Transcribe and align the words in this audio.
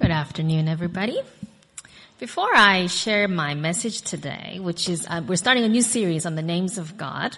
Good 0.00 0.10
afternoon, 0.10 0.68
everybody. 0.68 1.20
Before 2.18 2.48
I 2.54 2.86
share 2.86 3.28
my 3.28 3.54
message 3.54 4.00
today, 4.00 4.58
which 4.58 4.88
is, 4.88 5.06
uh, 5.06 5.20
we're 5.26 5.36
starting 5.36 5.64
a 5.64 5.68
new 5.68 5.82
series 5.82 6.24
on 6.24 6.34
the 6.34 6.42
names 6.42 6.78
of 6.78 6.96
God, 6.96 7.36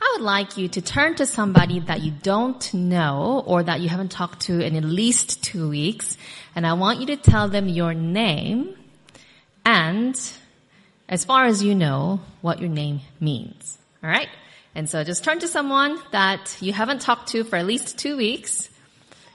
I 0.00 0.14
would 0.14 0.24
like 0.24 0.56
you 0.56 0.68
to 0.68 0.80
turn 0.80 1.16
to 1.16 1.26
somebody 1.26 1.80
that 1.80 2.00
you 2.00 2.12
don't 2.12 2.72
know 2.72 3.42
or 3.44 3.64
that 3.64 3.80
you 3.80 3.88
haven't 3.88 4.12
talked 4.12 4.42
to 4.42 4.64
in 4.64 4.76
at 4.76 4.84
least 4.84 5.42
two 5.42 5.68
weeks, 5.68 6.16
and 6.54 6.64
I 6.64 6.74
want 6.74 7.00
you 7.00 7.06
to 7.06 7.16
tell 7.16 7.48
them 7.48 7.68
your 7.68 7.92
name 7.92 8.76
and, 9.66 10.18
as 11.08 11.24
far 11.24 11.46
as 11.46 11.60
you 11.62 11.74
know, 11.74 12.20
what 12.40 12.60
your 12.60 12.70
name 12.70 13.00
means. 13.18 13.78
Alright? 14.02 14.28
And 14.76 14.88
so 14.88 15.02
just 15.02 15.24
turn 15.24 15.40
to 15.40 15.48
someone 15.48 15.98
that 16.12 16.56
you 16.60 16.72
haven't 16.72 17.00
talked 17.00 17.30
to 17.30 17.42
for 17.42 17.56
at 17.56 17.66
least 17.66 17.98
two 17.98 18.16
weeks, 18.16 18.68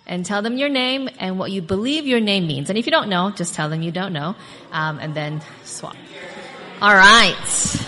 and 0.08 0.26
tell 0.26 0.42
them 0.42 0.58
your 0.58 0.70
name 0.70 1.10
and 1.20 1.40
what 1.40 1.52
you 1.52 1.62
believe 1.62 2.06
your 2.06 2.20
name 2.20 2.48
means. 2.48 2.70
And 2.70 2.78
if 2.78 2.86
you 2.86 2.92
don't 2.92 3.10
know, 3.10 3.32
just 3.32 3.54
tell 3.54 3.70
them 3.70 3.82
you 3.82 3.92
don't 3.92 4.14
know, 4.14 4.36
um, 4.72 5.00
and 5.00 5.16
then 5.16 5.42
swap. 5.64 5.96
All 6.82 6.94
right. 6.94 7.88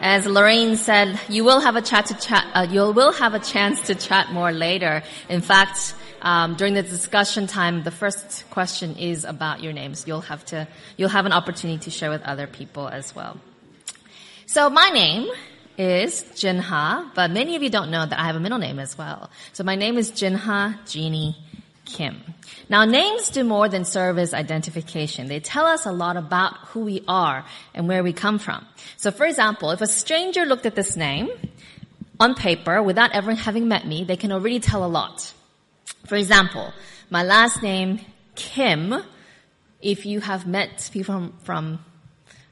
As 0.00 0.26
Lorraine 0.26 0.76
said, 0.76 1.18
you 1.28 1.42
will 1.42 1.60
have 1.60 1.74
a 1.74 1.82
chat 1.82 2.06
to 2.06 2.14
chat. 2.14 2.46
Uh, 2.54 2.66
you 2.70 2.92
will 2.92 3.12
have 3.12 3.34
a 3.34 3.40
chance 3.40 3.88
to 3.88 3.94
chat 3.94 4.30
more 4.30 4.52
later. 4.52 5.02
In 5.28 5.40
fact, 5.40 5.94
um, 6.22 6.54
during 6.54 6.74
the 6.74 6.82
discussion 6.82 7.46
time, 7.46 7.82
the 7.82 7.90
first 7.90 8.48
question 8.50 8.96
is 8.96 9.24
about 9.24 9.62
your 9.62 9.72
names. 9.72 10.04
You'll 10.06 10.20
have 10.22 10.44
to. 10.46 10.68
You'll 10.96 11.08
have 11.08 11.26
an 11.26 11.32
opportunity 11.32 11.80
to 11.84 11.90
share 11.90 12.10
with 12.10 12.22
other 12.22 12.46
people 12.46 12.86
as 12.86 13.14
well. 13.14 13.38
So 14.46 14.70
my 14.70 14.88
name 14.90 15.28
is 15.78 16.24
Jinha, 16.34 17.14
but 17.14 17.30
many 17.30 17.54
of 17.54 17.62
you 17.62 17.70
don't 17.70 17.90
know 17.90 18.04
that 18.04 18.18
I 18.18 18.26
have 18.26 18.36
a 18.36 18.40
middle 18.40 18.58
name 18.58 18.80
as 18.80 18.98
well. 18.98 19.30
So 19.52 19.62
my 19.62 19.76
name 19.76 19.96
is 19.96 20.10
Jinha 20.10 20.76
Jeannie 20.86 21.36
Kim. 21.84 22.20
Now 22.68 22.84
names 22.84 23.30
do 23.30 23.44
more 23.44 23.68
than 23.68 23.84
serve 23.84 24.18
as 24.18 24.34
identification. 24.34 25.28
They 25.28 25.40
tell 25.40 25.64
us 25.64 25.86
a 25.86 25.92
lot 25.92 26.16
about 26.16 26.58
who 26.68 26.80
we 26.80 27.04
are 27.06 27.44
and 27.74 27.86
where 27.88 28.02
we 28.02 28.12
come 28.12 28.38
from. 28.38 28.66
So 28.96 29.10
for 29.12 29.24
example, 29.24 29.70
if 29.70 29.80
a 29.80 29.86
stranger 29.86 30.44
looked 30.44 30.66
at 30.66 30.74
this 30.74 30.96
name 30.96 31.30
on 32.18 32.34
paper 32.34 32.82
without 32.82 33.12
ever 33.12 33.32
having 33.34 33.68
met 33.68 33.86
me, 33.86 34.04
they 34.04 34.16
can 34.16 34.32
already 34.32 34.58
tell 34.58 34.84
a 34.84 34.90
lot. 34.90 35.32
For 36.06 36.16
example, 36.16 36.72
my 37.08 37.22
last 37.22 37.62
name, 37.62 38.00
Kim, 38.34 38.94
if 39.80 40.04
you 40.04 40.20
have 40.20 40.46
met 40.46 40.90
people 40.92 41.14
from, 41.14 41.32
from 41.44 41.84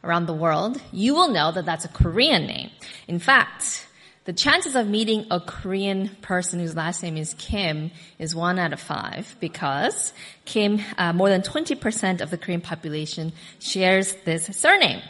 around 0.07 0.27
the 0.27 0.35
world, 0.35 0.81
you 0.93 1.15
will 1.15 1.29
know 1.29 1.53
that 1.53 1.67
that's 1.67 1.85
a 1.85 1.89
Korean 1.89 2.47
name. 2.47 2.71
In 3.09 3.19
fact, 3.19 3.87
the 4.27 4.33
chances 4.33 4.75
of 4.75 4.89
meeting 4.89 5.27
a 5.31 5.39
Korean 5.39 6.09
person 6.21 6.59
whose 6.59 6.75
last 6.75 7.01
name 7.03 7.17
is 7.17 7.35
Kim 7.35 7.93
is 8.19 8.35
one 8.35 8.59
out 8.59 8.73
of 8.73 8.81
five 8.81 9.37
because 9.39 10.13
Kim, 10.45 10.81
uh, 10.99 11.13
more 11.13 11.29
than 11.29 11.43
20% 11.43 12.21
of 12.21 12.31
the 12.31 12.37
Korean 12.37 12.61
population 12.61 13.33
shares 13.61 14.15
this 14.25 14.47
surname. 14.47 15.01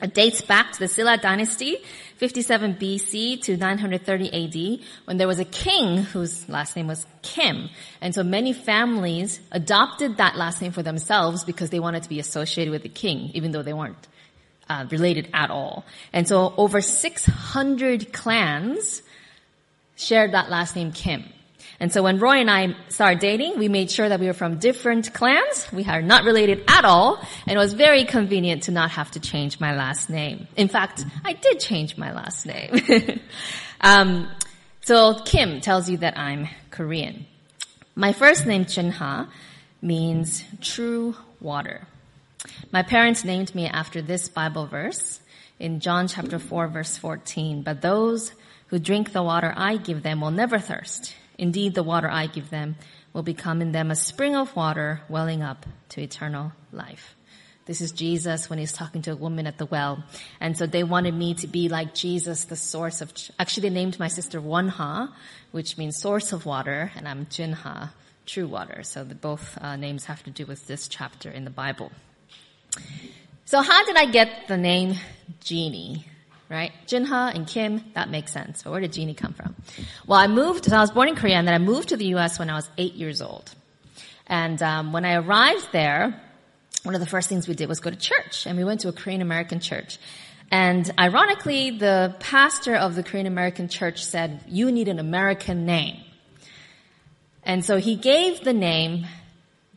It 0.00 0.14
dates 0.14 0.40
back 0.40 0.72
to 0.72 0.78
the 0.78 0.88
Silla 0.88 1.16
dynasty, 1.16 1.78
57 2.18 2.74
BC 2.74 3.42
to 3.42 3.56
930 3.56 4.78
AD, 4.78 4.86
when 5.06 5.16
there 5.16 5.28
was 5.28 5.40
a 5.40 5.44
king 5.44 5.98
whose 5.98 6.48
last 6.48 6.76
name 6.76 6.86
was 6.86 7.06
Kim. 7.22 7.70
And 8.00 8.14
so 8.14 8.22
many 8.22 8.52
families 8.52 9.40
adopted 9.50 10.18
that 10.18 10.36
last 10.36 10.62
name 10.62 10.72
for 10.72 10.82
themselves 10.82 11.42
because 11.42 11.70
they 11.70 11.80
wanted 11.80 12.04
to 12.04 12.08
be 12.08 12.20
associated 12.20 12.70
with 12.70 12.82
the 12.82 12.88
king, 12.88 13.30
even 13.34 13.50
though 13.50 13.62
they 13.62 13.72
weren't 13.72 14.08
uh, 14.68 14.86
related 14.90 15.28
at 15.32 15.50
all. 15.50 15.84
And 16.12 16.26
so 16.26 16.54
over 16.56 16.80
600 16.80 18.12
clans 18.12 19.02
shared 19.96 20.32
that 20.32 20.50
last 20.50 20.76
name 20.76 20.92
Kim. 20.92 21.24
And 21.80 21.92
so 21.92 22.02
when 22.02 22.18
Roy 22.18 22.36
and 22.36 22.50
I 22.50 22.76
started 22.88 23.18
dating, 23.18 23.58
we 23.58 23.68
made 23.68 23.90
sure 23.90 24.08
that 24.08 24.20
we 24.20 24.26
were 24.26 24.32
from 24.32 24.58
different 24.58 25.12
clans. 25.12 25.66
We 25.72 25.84
are 25.84 26.02
not 26.02 26.24
related 26.24 26.64
at 26.68 26.84
all. 26.84 27.18
And 27.46 27.56
it 27.56 27.58
was 27.58 27.72
very 27.72 28.04
convenient 28.04 28.64
to 28.64 28.70
not 28.70 28.92
have 28.92 29.10
to 29.12 29.20
change 29.20 29.60
my 29.60 29.74
last 29.74 30.08
name. 30.08 30.46
In 30.56 30.68
fact, 30.68 31.04
I 31.24 31.32
did 31.32 31.60
change 31.60 31.96
my 31.96 32.12
last 32.12 32.46
name. 32.46 33.20
um, 33.80 34.28
so 34.82 35.18
Kim 35.24 35.60
tells 35.60 35.90
you 35.90 35.98
that 35.98 36.16
I'm 36.16 36.48
Korean. 36.70 37.26
My 37.96 38.12
first 38.12 38.46
name, 38.46 38.64
Jinha, 38.64 39.28
means 39.82 40.44
true 40.60 41.16
water. 41.40 41.86
My 42.70 42.82
parents 42.82 43.24
named 43.24 43.54
me 43.54 43.66
after 43.66 44.02
this 44.02 44.28
Bible 44.28 44.66
verse 44.66 45.20
in 45.58 45.80
John 45.80 46.08
chapter 46.08 46.38
4 46.38 46.68
verse 46.68 46.96
14. 46.96 47.62
But 47.62 47.82
those 47.82 48.32
who 48.68 48.78
drink 48.78 49.12
the 49.12 49.22
water 49.22 49.52
I 49.56 49.76
give 49.76 50.02
them 50.02 50.20
will 50.20 50.30
never 50.30 50.58
thirst. 50.58 51.14
Indeed, 51.38 51.74
the 51.74 51.82
water 51.82 52.08
I 52.10 52.26
give 52.26 52.50
them 52.50 52.76
will 53.12 53.22
become 53.22 53.62
in 53.62 53.72
them 53.72 53.90
a 53.90 53.96
spring 53.96 54.36
of 54.36 54.54
water 54.56 55.02
welling 55.08 55.42
up 55.42 55.66
to 55.90 56.02
eternal 56.02 56.52
life. 56.72 57.14
This 57.66 57.80
is 57.80 57.92
Jesus 57.92 58.50
when 58.50 58.58
he's 58.58 58.72
talking 58.72 59.00
to 59.02 59.12
a 59.12 59.16
woman 59.16 59.46
at 59.46 59.56
the 59.56 59.66
well. 59.66 60.04
And 60.38 60.56
so 60.56 60.66
they 60.66 60.84
wanted 60.84 61.14
me 61.14 61.34
to 61.34 61.46
be 61.46 61.68
like 61.70 61.94
Jesus, 61.94 62.44
the 62.44 62.56
source 62.56 63.00
of, 63.00 63.12
actually 63.38 63.68
they 63.68 63.74
named 63.74 63.98
my 63.98 64.08
sister 64.08 64.40
Wonha, 64.40 65.10
which 65.50 65.78
means 65.78 65.98
source 65.98 66.32
of 66.32 66.44
water, 66.44 66.92
and 66.94 67.08
I'm 67.08 67.24
Jinha, 67.26 67.90
true 68.26 68.46
water. 68.46 68.82
So 68.82 69.02
the, 69.02 69.14
both 69.14 69.56
uh, 69.62 69.76
names 69.76 70.04
have 70.06 70.22
to 70.24 70.30
do 70.30 70.44
with 70.44 70.66
this 70.66 70.88
chapter 70.88 71.30
in 71.30 71.44
the 71.44 71.50
Bible. 71.50 71.90
So 73.44 73.60
how 73.62 73.84
did 73.84 73.96
I 73.96 74.06
get 74.06 74.48
the 74.48 74.56
name 74.56 74.94
Jeannie? 75.40 76.06
Right? 76.48 76.72
Jinha 76.86 77.34
and 77.34 77.46
Kim, 77.46 77.84
that 77.94 78.10
makes 78.10 78.32
sense. 78.32 78.62
But 78.62 78.70
where 78.70 78.80
did 78.80 78.92
Jeannie 78.92 79.14
come 79.14 79.32
from? 79.32 79.54
Well, 80.06 80.18
I 80.18 80.26
moved, 80.28 80.66
so 80.66 80.76
I 80.76 80.80
was 80.80 80.90
born 80.90 81.08
in 81.08 81.16
Korea 81.16 81.36
and 81.36 81.48
then 81.48 81.54
I 81.54 81.58
moved 81.58 81.88
to 81.88 81.96
the 81.96 82.06
US 82.16 82.38
when 82.38 82.50
I 82.50 82.54
was 82.54 82.68
eight 82.78 82.94
years 82.94 83.22
old. 83.22 83.52
And 84.26 84.62
um, 84.62 84.92
when 84.92 85.04
I 85.04 85.14
arrived 85.14 85.68
there, 85.72 86.20
one 86.82 86.94
of 86.94 87.00
the 87.00 87.06
first 87.06 87.28
things 87.28 87.48
we 87.48 87.54
did 87.54 87.68
was 87.68 87.80
go 87.80 87.90
to 87.90 87.96
church 87.96 88.46
and 88.46 88.56
we 88.58 88.64
went 88.64 88.80
to 88.80 88.88
a 88.88 88.92
Korean 88.92 89.22
American 89.22 89.60
church. 89.60 89.98
And 90.50 90.90
ironically, 90.98 91.70
the 91.78 92.14
pastor 92.20 92.76
of 92.76 92.94
the 92.94 93.02
Korean 93.02 93.26
American 93.26 93.68
church 93.68 94.04
said, 94.04 94.44
you 94.46 94.70
need 94.70 94.88
an 94.88 94.98
American 94.98 95.66
name. 95.66 96.00
And 97.42 97.64
so 97.64 97.76
he 97.76 97.96
gave 97.96 98.40
the 98.40 98.52
name 98.52 99.06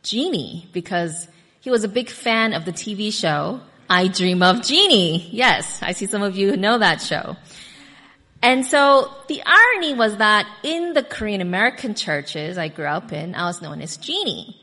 Jeannie 0.04 0.68
because 0.74 1.28
he 1.68 1.72
was 1.72 1.84
a 1.84 1.90
big 1.90 2.10
fan 2.10 2.54
of 2.54 2.64
the 2.64 2.72
TV 2.72 3.12
show 3.12 3.60
I 3.90 4.08
Dream 4.08 4.42
of 4.42 4.64
Jeannie. 4.64 5.28
Yes, 5.34 5.84
I 5.84 5.92
see 5.92 6.06
some 6.06 6.22
of 6.22 6.38
you 6.38 6.56
know 6.56 6.78
that 6.78 7.02
show. 7.02 7.36
And 8.42 8.66
so 8.66 9.14
the 9.28 9.42
irony 9.46 9.94
was 9.94 10.16
that 10.16 10.48
in 10.64 10.94
the 10.94 11.04
Korean 11.04 11.42
American 11.42 11.94
churches 11.94 12.58
I 12.58 12.70
grew 12.70 12.86
up 12.86 13.12
in, 13.12 13.36
I 13.36 13.48
was 13.48 13.62
known 13.62 13.82
as 13.82 13.98
Jeannie. 13.98 14.56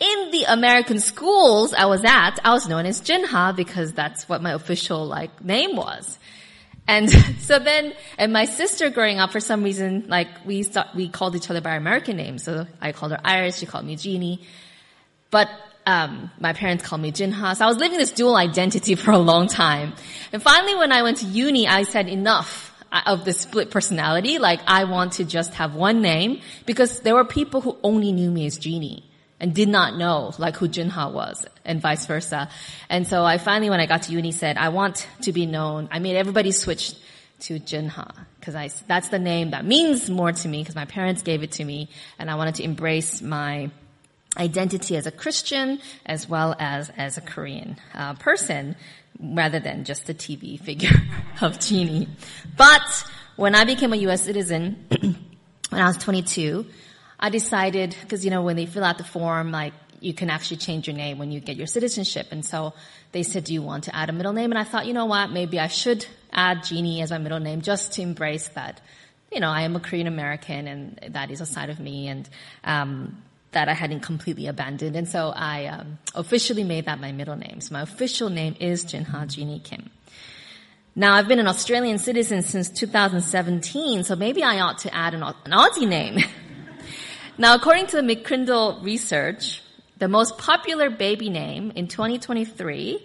In 0.00 0.32
the 0.32 0.46
American 0.48 0.98
schools 0.98 1.74
I 1.74 1.86
was 1.86 2.04
at, 2.04 2.40
I 2.42 2.52
was 2.54 2.66
known 2.66 2.86
as 2.86 3.02
Jinha 3.02 3.54
because 3.54 3.92
that's 3.92 4.28
what 4.28 4.42
my 4.42 4.50
official 4.50 5.06
like 5.06 5.44
name 5.44 5.76
was. 5.76 6.18
And 6.88 7.08
so 7.38 7.60
then, 7.60 7.92
and 8.18 8.32
my 8.32 8.46
sister 8.46 8.90
growing 8.90 9.20
up, 9.20 9.30
for 9.30 9.38
some 9.38 9.62
reason, 9.62 10.06
like 10.08 10.26
we 10.44 10.64
thought, 10.64 10.92
we 10.96 11.08
called 11.08 11.36
each 11.36 11.50
other 11.50 11.60
by 11.60 11.70
our 11.70 11.76
American 11.76 12.16
names. 12.16 12.42
So 12.42 12.66
I 12.80 12.90
called 12.90 13.12
her 13.12 13.20
Iris, 13.24 13.58
she 13.58 13.66
called 13.66 13.84
me 13.84 13.94
Jeannie. 13.94 14.42
But 15.30 15.48
um, 15.88 16.30
my 16.38 16.52
parents 16.52 16.84
called 16.84 17.00
me 17.00 17.10
Jinha. 17.10 17.56
So 17.56 17.64
I 17.64 17.68
was 17.68 17.78
living 17.78 17.96
this 17.96 18.12
dual 18.12 18.36
identity 18.36 18.94
for 19.02 19.10
a 19.10 19.18
long 19.18 19.48
time. 19.48 19.94
And 20.32 20.42
finally, 20.42 20.74
when 20.74 20.92
I 20.92 21.02
went 21.02 21.18
to 21.18 21.26
uni, 21.26 21.66
I 21.66 21.84
said 21.84 22.08
enough 22.08 22.74
of 23.06 23.24
the 23.24 23.32
split 23.32 23.70
personality. 23.70 24.38
Like 24.38 24.60
I 24.66 24.84
want 24.84 25.14
to 25.14 25.24
just 25.24 25.54
have 25.54 25.74
one 25.74 26.02
name 26.02 26.40
because 26.66 27.00
there 27.00 27.14
were 27.14 27.24
people 27.24 27.62
who 27.62 27.78
only 27.82 28.12
knew 28.12 28.30
me 28.30 28.44
as 28.44 28.58
Jeannie 28.58 29.04
and 29.40 29.54
did 29.54 29.68
not 29.68 29.96
know 29.96 30.34
like 30.38 30.56
who 30.56 30.68
Jinha 30.68 31.10
was 31.10 31.46
and 31.64 31.80
vice 31.80 32.04
versa. 32.04 32.50
And 32.90 33.06
so 33.06 33.24
I 33.24 33.38
finally, 33.38 33.70
when 33.70 33.80
I 33.80 33.86
got 33.86 34.02
to 34.02 34.12
uni, 34.12 34.32
said 34.32 34.58
I 34.58 34.68
want 34.68 35.08
to 35.22 35.32
be 35.32 35.46
known. 35.46 35.88
I 35.90 36.00
made 36.00 36.16
everybody 36.16 36.52
switch 36.52 36.94
to 37.40 37.58
Jinha 37.58 38.12
because 38.40 38.54
I 38.54 38.68
that's 38.86 39.08
the 39.08 39.18
name 39.18 39.52
that 39.52 39.64
means 39.64 40.10
more 40.10 40.32
to 40.32 40.48
me 40.48 40.60
because 40.60 40.74
my 40.74 40.86
parents 40.86 41.22
gave 41.22 41.42
it 41.42 41.52
to 41.52 41.64
me 41.64 41.88
and 42.18 42.30
I 42.30 42.34
wanted 42.34 42.56
to 42.56 42.64
embrace 42.64 43.22
my 43.22 43.70
identity 44.38 44.96
as 44.96 45.06
a 45.06 45.10
Christian 45.10 45.80
as 46.06 46.28
well 46.28 46.54
as 46.58 46.90
as 46.96 47.18
a 47.18 47.20
Korean 47.20 47.76
uh, 47.94 48.14
person 48.14 48.76
rather 49.20 49.58
than 49.58 49.84
just 49.84 50.08
a 50.08 50.14
TV 50.14 50.60
figure 50.64 50.96
of 51.40 51.58
Jeannie. 51.58 52.08
But 52.56 53.04
when 53.36 53.54
I 53.54 53.64
became 53.64 53.92
a 53.92 53.96
U.S. 53.96 54.22
citizen 54.22 54.86
when 55.70 55.80
I 55.80 55.86
was 55.86 55.96
22, 55.98 56.66
I 57.20 57.30
decided 57.30 57.96
because 58.00 58.24
you 58.24 58.30
know 58.30 58.42
when 58.42 58.56
they 58.56 58.66
fill 58.66 58.84
out 58.84 58.98
the 58.98 59.04
form 59.04 59.50
like 59.50 59.72
you 60.00 60.14
can 60.14 60.30
actually 60.30 60.58
change 60.58 60.86
your 60.86 60.96
name 60.96 61.18
when 61.18 61.32
you 61.32 61.40
get 61.40 61.56
your 61.56 61.66
citizenship, 61.66 62.28
and 62.30 62.44
so 62.44 62.72
they 63.12 63.24
said, 63.24 63.44
"Do 63.44 63.52
you 63.52 63.62
want 63.62 63.84
to 63.84 63.96
add 63.96 64.08
a 64.08 64.12
middle 64.12 64.32
name?" 64.32 64.52
And 64.52 64.58
I 64.58 64.64
thought, 64.64 64.86
you 64.86 64.92
know 64.92 65.06
what, 65.06 65.30
maybe 65.30 65.58
I 65.58 65.66
should 65.66 66.06
add 66.32 66.64
Jeannie 66.64 67.02
as 67.02 67.10
my 67.10 67.18
middle 67.18 67.40
name 67.40 67.62
just 67.62 67.94
to 67.94 68.02
embrace 68.02 68.48
that. 68.48 68.80
You 69.32 69.40
know, 69.40 69.50
I 69.50 69.62
am 69.62 69.76
a 69.76 69.80
Korean 69.80 70.06
American, 70.06 70.68
and 70.68 71.14
that 71.14 71.30
is 71.30 71.40
a 71.40 71.46
side 71.46 71.68
of 71.68 71.80
me, 71.80 72.08
and 72.08 72.28
um, 72.64 73.22
that 73.52 73.68
I 73.68 73.72
hadn't 73.72 74.00
completely 74.00 74.46
abandoned. 74.46 74.96
And 74.96 75.08
so 75.08 75.32
I 75.34 75.66
um, 75.66 75.98
officially 76.14 76.64
made 76.64 76.84
that 76.84 77.00
my 77.00 77.12
middle 77.12 77.36
name. 77.36 77.60
So 77.60 77.72
my 77.72 77.82
official 77.82 78.28
name 78.28 78.56
is 78.60 78.84
Jinha 78.84 79.26
Jeannie 79.26 79.60
Kim. 79.60 79.90
Now 80.94 81.14
I've 81.14 81.28
been 81.28 81.38
an 81.38 81.46
Australian 81.46 81.98
citizen 81.98 82.42
since 82.42 82.68
2017, 82.68 84.04
so 84.04 84.16
maybe 84.16 84.42
I 84.42 84.60
ought 84.60 84.78
to 84.78 84.94
add 84.94 85.14
an, 85.14 85.22
an 85.22 85.52
Aussie 85.52 85.88
name. 85.88 86.18
now 87.38 87.54
according 87.54 87.86
to 87.88 87.96
the 87.96 88.02
McCrindle 88.02 88.82
research, 88.82 89.62
the 89.98 90.08
most 90.08 90.38
popular 90.38 90.90
baby 90.90 91.30
name 91.30 91.72
in 91.74 91.88
2023 91.88 93.00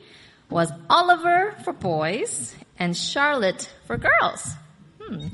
was 0.50 0.72
Oliver 0.90 1.56
for 1.64 1.74
boys 1.74 2.56
and 2.78 2.98
Charlotte 2.98 3.72
for 3.86 3.98
girls. 3.98 4.54
Hmm. 5.02 5.28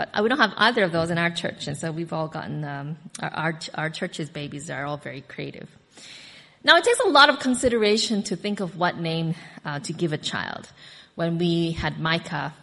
But 0.00 0.22
we 0.22 0.30
don't 0.30 0.38
have 0.38 0.54
either 0.56 0.82
of 0.82 0.92
those 0.92 1.10
in 1.10 1.18
our 1.18 1.28
church, 1.28 1.66
and 1.66 1.76
so 1.76 1.92
we've 1.92 2.10
all 2.10 2.26
gotten 2.26 2.64
um, 2.64 2.96
our, 3.20 3.30
our, 3.30 3.58
our 3.74 3.90
church's 3.90 4.30
babies 4.30 4.70
are 4.70 4.86
all 4.86 4.96
very 4.96 5.20
creative. 5.20 5.68
Now 6.64 6.78
it 6.78 6.84
takes 6.84 7.00
a 7.00 7.08
lot 7.08 7.28
of 7.28 7.38
consideration 7.38 8.22
to 8.22 8.36
think 8.36 8.60
of 8.60 8.78
what 8.78 8.96
name 8.96 9.34
uh, 9.62 9.80
to 9.80 9.92
give 9.92 10.14
a 10.14 10.16
child. 10.16 10.66
When 11.16 11.36
we 11.36 11.72
had 11.72 12.00
Micah, 12.00 12.54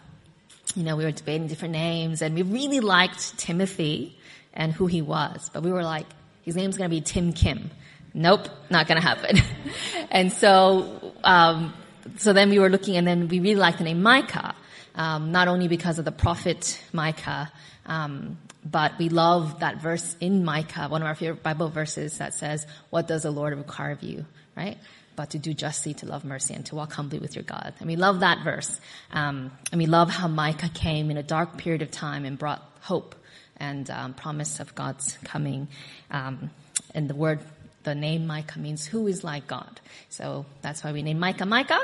you 0.74 0.82
know, 0.82 0.96
we 0.96 1.04
were 1.04 1.12
debating 1.12 1.46
different 1.46 1.74
names, 1.74 2.22
and 2.22 2.34
we 2.34 2.42
really 2.42 2.80
liked 2.80 3.38
Timothy 3.38 4.18
and 4.52 4.72
who 4.72 4.88
he 4.88 5.00
was, 5.00 5.48
but 5.54 5.62
we 5.62 5.70
were 5.70 5.84
like, 5.84 6.06
his 6.42 6.56
name's 6.56 6.76
going 6.76 6.90
to 6.90 6.96
be 6.96 7.02
Tim 7.02 7.32
Kim. 7.32 7.70
Nope, 8.14 8.48
not 8.68 8.88
going 8.88 9.00
to 9.00 9.06
happen. 9.06 9.36
and 10.10 10.32
so, 10.32 11.14
um, 11.22 11.72
so 12.16 12.32
then 12.32 12.50
we 12.50 12.58
were 12.58 12.68
looking, 12.68 12.96
and 12.96 13.06
then 13.06 13.28
we 13.28 13.38
really 13.38 13.60
liked 13.60 13.78
the 13.78 13.84
name 13.84 14.02
Micah 14.02 14.56
um, 14.98 15.32
not 15.32 15.48
only 15.48 15.68
because 15.68 15.98
of 15.98 16.04
the 16.04 16.12
prophet 16.12 16.82
Micah, 16.92 17.50
um, 17.86 18.36
but 18.64 18.98
we 18.98 19.08
love 19.08 19.60
that 19.60 19.80
verse 19.80 20.16
in 20.20 20.44
Micah, 20.44 20.88
one 20.88 21.00
of 21.00 21.08
our 21.08 21.14
favorite 21.14 21.42
Bible 21.42 21.70
verses 21.70 22.18
that 22.18 22.34
says, 22.34 22.66
"What 22.90 23.08
does 23.08 23.22
the 23.22 23.30
Lord 23.30 23.56
require 23.56 23.92
of 23.92 24.02
you?" 24.02 24.26
Right? 24.56 24.76
But 25.16 25.30
to 25.30 25.38
do 25.38 25.54
justly, 25.54 25.94
to 25.94 26.06
love 26.06 26.24
mercy, 26.24 26.54
and 26.54 26.66
to 26.66 26.74
walk 26.74 26.92
humbly 26.92 27.18
with 27.18 27.34
your 27.34 27.44
God. 27.44 27.72
And 27.78 27.88
we 27.88 27.96
love 27.96 28.20
that 28.20 28.44
verse. 28.44 28.78
Um, 29.12 29.52
and 29.72 29.78
we 29.78 29.86
love 29.86 30.10
how 30.10 30.28
Micah 30.28 30.68
came 30.68 31.10
in 31.10 31.16
a 31.16 31.22
dark 31.22 31.56
period 31.56 31.82
of 31.82 31.90
time 31.90 32.24
and 32.24 32.38
brought 32.38 32.62
hope 32.80 33.14
and 33.56 33.88
um, 33.90 34.14
promise 34.14 34.60
of 34.60 34.74
God's 34.74 35.18
coming. 35.24 35.68
Um, 36.10 36.50
and 36.94 37.08
the 37.08 37.14
word, 37.14 37.40
the 37.88 37.94
name 37.94 38.26
Micah 38.26 38.58
means 38.58 38.84
who 38.86 39.06
is 39.06 39.24
like 39.24 39.46
God. 39.46 39.80
So 40.10 40.44
that's 40.60 40.84
why 40.84 40.92
we 40.92 41.02
named 41.02 41.20
Micah 41.20 41.46
Micah. 41.46 41.80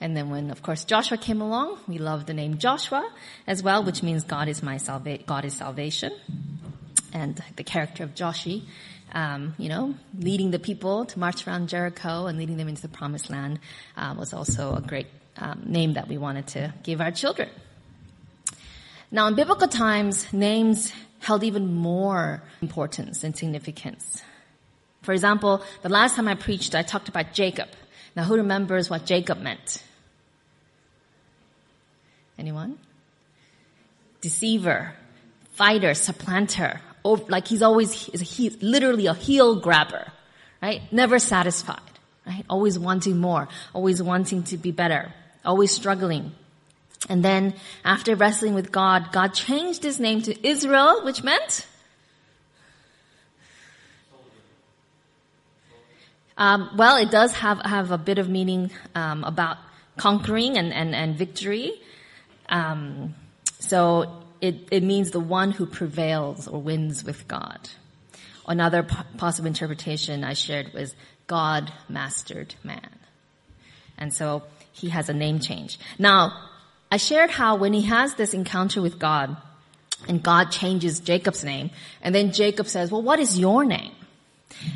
And 0.00 0.14
then 0.14 0.28
when, 0.28 0.50
of 0.50 0.62
course, 0.62 0.84
Joshua 0.84 1.16
came 1.16 1.40
along, 1.40 1.78
we 1.88 1.96
love 1.96 2.26
the 2.26 2.34
name 2.34 2.58
Joshua 2.58 3.10
as 3.46 3.62
well, 3.62 3.82
which 3.82 4.02
means 4.02 4.24
God 4.24 4.48
is 4.48 4.62
my 4.62 4.78
God 5.26 5.44
is 5.46 5.54
salvation. 5.54 6.12
And 7.14 7.42
the 7.56 7.64
character 7.64 8.04
of 8.04 8.14
Joshi, 8.14 8.64
um, 9.14 9.54
you 9.56 9.70
know, 9.70 9.94
leading 10.18 10.50
the 10.50 10.58
people 10.58 11.06
to 11.06 11.18
march 11.18 11.46
around 11.46 11.70
Jericho 11.70 12.26
and 12.26 12.36
leading 12.36 12.58
them 12.58 12.68
into 12.68 12.82
the 12.82 12.88
promised 12.88 13.30
land, 13.30 13.58
uh, 13.96 14.14
was 14.18 14.34
also 14.34 14.74
a 14.74 14.82
great 14.82 15.06
um, 15.38 15.62
name 15.64 15.94
that 15.94 16.08
we 16.08 16.18
wanted 16.18 16.46
to 16.48 16.74
give 16.82 17.00
our 17.00 17.10
children. 17.10 17.48
Now, 19.10 19.26
in 19.28 19.34
biblical 19.34 19.68
times, 19.68 20.30
names 20.32 20.92
held 21.20 21.42
even 21.42 21.74
more 21.74 22.42
importance 22.60 23.24
and 23.24 23.34
significance. 23.34 24.20
For 25.06 25.12
example, 25.12 25.62
the 25.82 25.88
last 25.88 26.16
time 26.16 26.26
I 26.26 26.34
preached, 26.34 26.74
I 26.74 26.82
talked 26.82 27.08
about 27.08 27.32
Jacob. 27.32 27.68
Now, 28.16 28.24
who 28.24 28.34
remembers 28.34 28.90
what 28.90 29.06
Jacob 29.06 29.38
meant? 29.38 29.84
Anyone? 32.36 32.76
Deceiver, 34.20 34.94
fighter, 35.52 35.94
supplanter. 35.94 36.80
Oh, 37.04 37.24
like 37.28 37.46
he's 37.46 37.62
always, 37.62 37.92
he's 37.92 38.60
literally 38.60 39.06
a 39.06 39.14
heel 39.14 39.60
grabber, 39.60 40.10
right? 40.60 40.82
Never 40.90 41.20
satisfied, 41.20 41.92
right? 42.26 42.44
Always 42.50 42.76
wanting 42.76 43.18
more, 43.18 43.46
always 43.72 44.02
wanting 44.02 44.42
to 44.50 44.56
be 44.56 44.72
better, 44.72 45.14
always 45.44 45.70
struggling. 45.70 46.32
And 47.08 47.24
then 47.24 47.54
after 47.84 48.16
wrestling 48.16 48.54
with 48.54 48.72
God, 48.72 49.12
God 49.12 49.34
changed 49.34 49.84
his 49.84 50.00
name 50.00 50.22
to 50.22 50.34
Israel, 50.44 51.04
which 51.04 51.22
meant 51.22 51.64
Um, 56.38 56.70
well, 56.76 56.96
it 56.96 57.10
does 57.10 57.32
have 57.34 57.60
have 57.64 57.90
a 57.90 57.98
bit 57.98 58.18
of 58.18 58.28
meaning 58.28 58.70
um, 58.94 59.24
about 59.24 59.56
conquering 59.96 60.56
and 60.58 60.72
and, 60.72 60.94
and 60.94 61.16
victory. 61.16 61.72
Um, 62.48 63.14
so 63.58 64.22
it 64.40 64.68
it 64.70 64.82
means 64.82 65.10
the 65.10 65.20
one 65.20 65.50
who 65.50 65.66
prevails 65.66 66.46
or 66.46 66.60
wins 66.60 67.04
with 67.04 67.26
God. 67.26 67.70
Another 68.46 68.86
possible 69.16 69.48
interpretation 69.48 70.22
I 70.22 70.34
shared 70.34 70.72
was 70.72 70.94
God 71.26 71.72
mastered 71.88 72.54
man, 72.62 72.90
and 73.98 74.12
so 74.12 74.42
he 74.72 74.90
has 74.90 75.08
a 75.08 75.14
name 75.14 75.40
change. 75.40 75.78
Now, 75.98 76.32
I 76.92 76.98
shared 76.98 77.30
how 77.30 77.56
when 77.56 77.72
he 77.72 77.82
has 77.82 78.14
this 78.14 78.34
encounter 78.34 78.82
with 78.82 78.98
God, 78.98 79.36
and 80.06 80.22
God 80.22 80.52
changes 80.52 81.00
Jacob's 81.00 81.42
name, 81.42 81.70
and 82.02 82.14
then 82.14 82.30
Jacob 82.30 82.68
says, 82.68 82.92
"Well, 82.92 83.02
what 83.02 83.18
is 83.18 83.38
your 83.38 83.64
name?" 83.64 83.92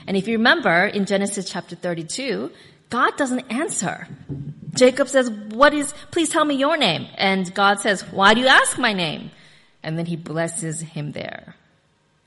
And 0.07 0.17
if 0.17 0.29
you 0.29 0.39
remember 0.39 0.85
in 0.87 1.07
Genesis 1.07 1.51
chapter 1.51 1.77
32, 1.77 2.51
God 2.91 3.17
doesn't 3.17 3.51
answer. 3.51 4.09
Jacob 4.75 5.09
says, 5.09 5.31
what 5.31 5.73
is, 5.75 5.93
please 6.11 6.29
tell 6.29 6.45
me 6.45 6.57
your 6.57 6.77
name. 6.77 7.07
And 7.17 7.53
God 7.55 7.81
says, 7.81 8.03
why 8.03 8.35
do 8.35 8.41
you 8.41 8.47
ask 8.47 8.79
my 8.79 8.93
name? 8.93 9.31
And 9.83 9.99
then 9.99 10.07
he 10.07 10.17
blesses 10.17 10.81
him 10.81 11.13
there. 11.13 11.55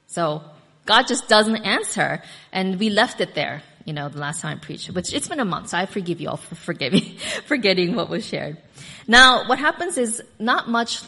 So 0.08 0.44
God 0.86 1.08
just 1.08 1.28
doesn't 1.28 1.58
answer. 1.58 2.22
And 2.52 2.80
we 2.80 2.90
left 2.90 3.22
it 3.22 3.36
there, 3.36 3.62
you 3.86 3.94
know, 3.94 4.10
the 4.10 4.20
last 4.20 4.42
time 4.42 4.58
I 4.58 4.60
preached, 4.60 4.90
which 4.92 5.14
it's 5.14 5.28
been 5.28 5.40
a 5.40 5.46
month, 5.46 5.70
so 5.70 5.78
I 5.78 5.86
forgive 5.86 6.22
you 6.22 6.30
all 6.30 6.38
for 6.38 6.56
forgiving, 6.56 7.18
forgetting 7.46 7.96
what 7.96 8.10
was 8.10 8.26
shared. 8.26 8.58
Now, 9.08 9.48
what 9.48 9.60
happens 9.60 9.98
is 9.98 10.22
not 10.40 10.70
much 10.70 11.04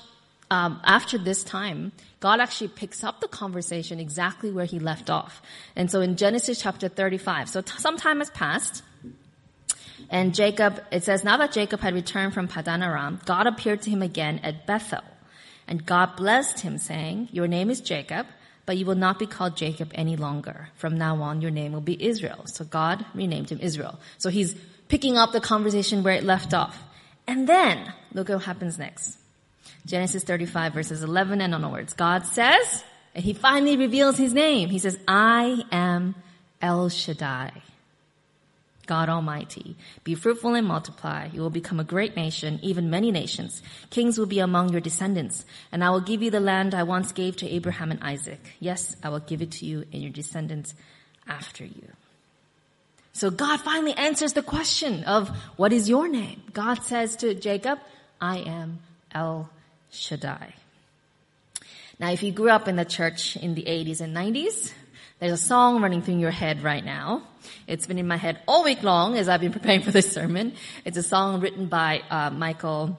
um, 0.52 0.80
after 0.84 1.18
this 1.18 1.44
time, 1.44 1.92
God 2.20 2.40
actually 2.40 2.68
picks 2.70 3.04
up 3.04 3.20
the 3.20 3.28
conversation 3.28 4.00
exactly 4.00 4.52
where 4.52 4.66
he 4.66 4.80
left 4.80 5.10
off. 5.10 5.42
And 5.76 5.90
so 5.90 6.02
in 6.02 6.16
Genesis 6.18 6.62
chapter 6.62 6.88
35, 6.88 7.50
so 7.50 7.62
t- 7.62 7.72
some 7.78 7.98
time 7.98 8.20
has 8.20 8.30
passed, 8.30 8.84
and 10.10 10.36
Jacob, 10.36 10.82
it 10.92 11.04
says, 11.04 11.24
now 11.24 11.38
that 11.38 11.52
Jacob 11.52 11.80
had 11.80 11.94
returned 11.94 12.34
from 12.34 12.48
Padan 12.48 12.84
Aram, 12.84 13.20
God 13.26 13.48
appeared 13.48 13.82
to 13.84 13.90
him 13.90 14.02
again 14.02 14.40
at 14.44 14.68
Bethel. 14.68 15.02
And 15.68 15.86
God 15.86 16.16
blessed 16.16 16.60
him, 16.60 16.78
saying, 16.78 17.30
Your 17.32 17.48
name 17.48 17.72
is 17.72 17.82
Jacob, 17.82 18.28
but 18.66 18.78
you 18.78 18.86
will 18.86 18.96
not 18.96 19.18
be 19.18 19.26
called 19.26 19.58
Jacob 19.58 19.92
any 19.96 20.16
longer. 20.16 20.70
From 20.76 20.98
now 20.98 21.22
on, 21.22 21.42
your 21.42 21.52
name 21.52 21.72
will 21.72 21.82
be 21.82 22.04
Israel. 22.04 22.46
So 22.46 22.66
God 22.66 23.04
renamed 23.16 23.52
him 23.52 23.60
Israel. 23.62 24.00
So 24.20 24.30
he's 24.30 24.56
picking 24.90 25.18
up 25.18 25.32
the 25.32 25.42
conversation 25.42 26.04
where 26.04 26.14
it 26.14 26.24
left 26.24 26.54
off. 26.54 26.82
And 27.28 27.50
then, 27.50 27.92
look 28.14 28.30
what 28.30 28.44
happens 28.44 28.78
next. 28.78 29.18
Genesis 29.86 30.24
35 30.24 30.74
verses 30.74 31.04
11 31.04 31.42
and 31.42 31.54
onwards. 31.54 31.94
God 31.94 32.26
says, 32.26 32.84
and 33.14 33.24
he 33.24 33.34
finally 33.34 33.78
reveals 33.78 34.18
his 34.18 34.34
name. 34.34 34.70
He 34.70 34.80
says, 34.80 34.98
I 35.08 35.64
am 35.72 36.16
El 36.62 36.90
Shaddai. 36.90 37.52
God 38.88 39.10
Almighty. 39.10 39.76
Be 40.04 40.16
fruitful 40.16 40.54
and 40.54 40.68
multiply. 40.68 41.30
You 41.34 41.42
will 41.42 41.50
become 41.50 41.80
a 41.80 41.84
great 41.84 42.16
nation, 42.16 42.60
even 42.62 42.90
many 42.90 43.12
nations. 43.12 43.64
Kings 43.90 44.18
will 44.18 44.28
be 44.28 44.40
among 44.40 44.70
your 44.70 44.82
descendants. 44.82 45.46
And 45.72 45.84
I 45.84 45.90
will 45.90 46.02
give 46.02 46.22
you 46.22 46.30
the 46.30 46.40
land 46.40 46.76
I 46.76 46.84
once 46.84 47.12
gave 47.12 47.36
to 47.38 47.50
Abraham 47.50 47.92
and 47.92 48.04
Isaac. 48.04 48.40
Yes, 48.60 48.96
I 49.04 49.10
will 49.10 49.20
give 49.20 49.42
it 49.42 49.52
to 49.54 49.66
you 49.66 49.86
and 49.92 50.02
your 50.04 50.12
descendants 50.12 50.76
after 51.28 51.66
you. 51.66 51.88
So 53.14 53.32
God 53.32 53.62
finally 53.62 53.94
answers 53.94 54.34
the 54.34 54.44
question 54.44 55.06
of 55.06 55.30
what 55.56 55.72
is 55.72 55.90
your 55.90 56.08
name? 56.08 56.44
God 56.54 56.84
says 56.84 57.16
to 57.18 57.34
Jacob, 57.34 57.80
I 58.20 58.40
am 58.40 58.80
El 59.14 59.50
Shaddai. 59.96 60.54
Now, 62.00 62.12
if 62.12 62.24
you 62.24 62.32
grew 62.32 62.50
up 62.50 62.68
in 62.68 62.76
the 62.76 62.86
church 62.86 63.38
in 63.38 63.56
the 63.56 63.64
80s 63.64 64.02
and 64.02 64.16
90s, 64.16 64.74
there's 65.20 65.32
a 65.32 65.38
song 65.38 65.82
running 65.82 66.02
through 66.02 66.18
your 66.18 66.32
head 66.32 66.62
right 66.62 66.84
now. 66.84 67.24
It's 67.68 67.88
been 67.88 67.98
in 67.98 68.08
my 68.08 68.18
head 68.18 68.42
all 68.48 68.66
week 68.66 68.84
long 68.84 69.18
as 69.18 69.30
I've 69.30 69.40
been 69.40 69.54
preparing 69.60 69.82
for 69.82 69.92
this 69.92 70.12
sermon. 70.12 70.54
It's 70.84 70.98
a 70.98 71.04
song 71.04 71.40
written 71.40 71.68
by 71.68 72.02
uh, 72.10 72.32
Michael 72.32 72.98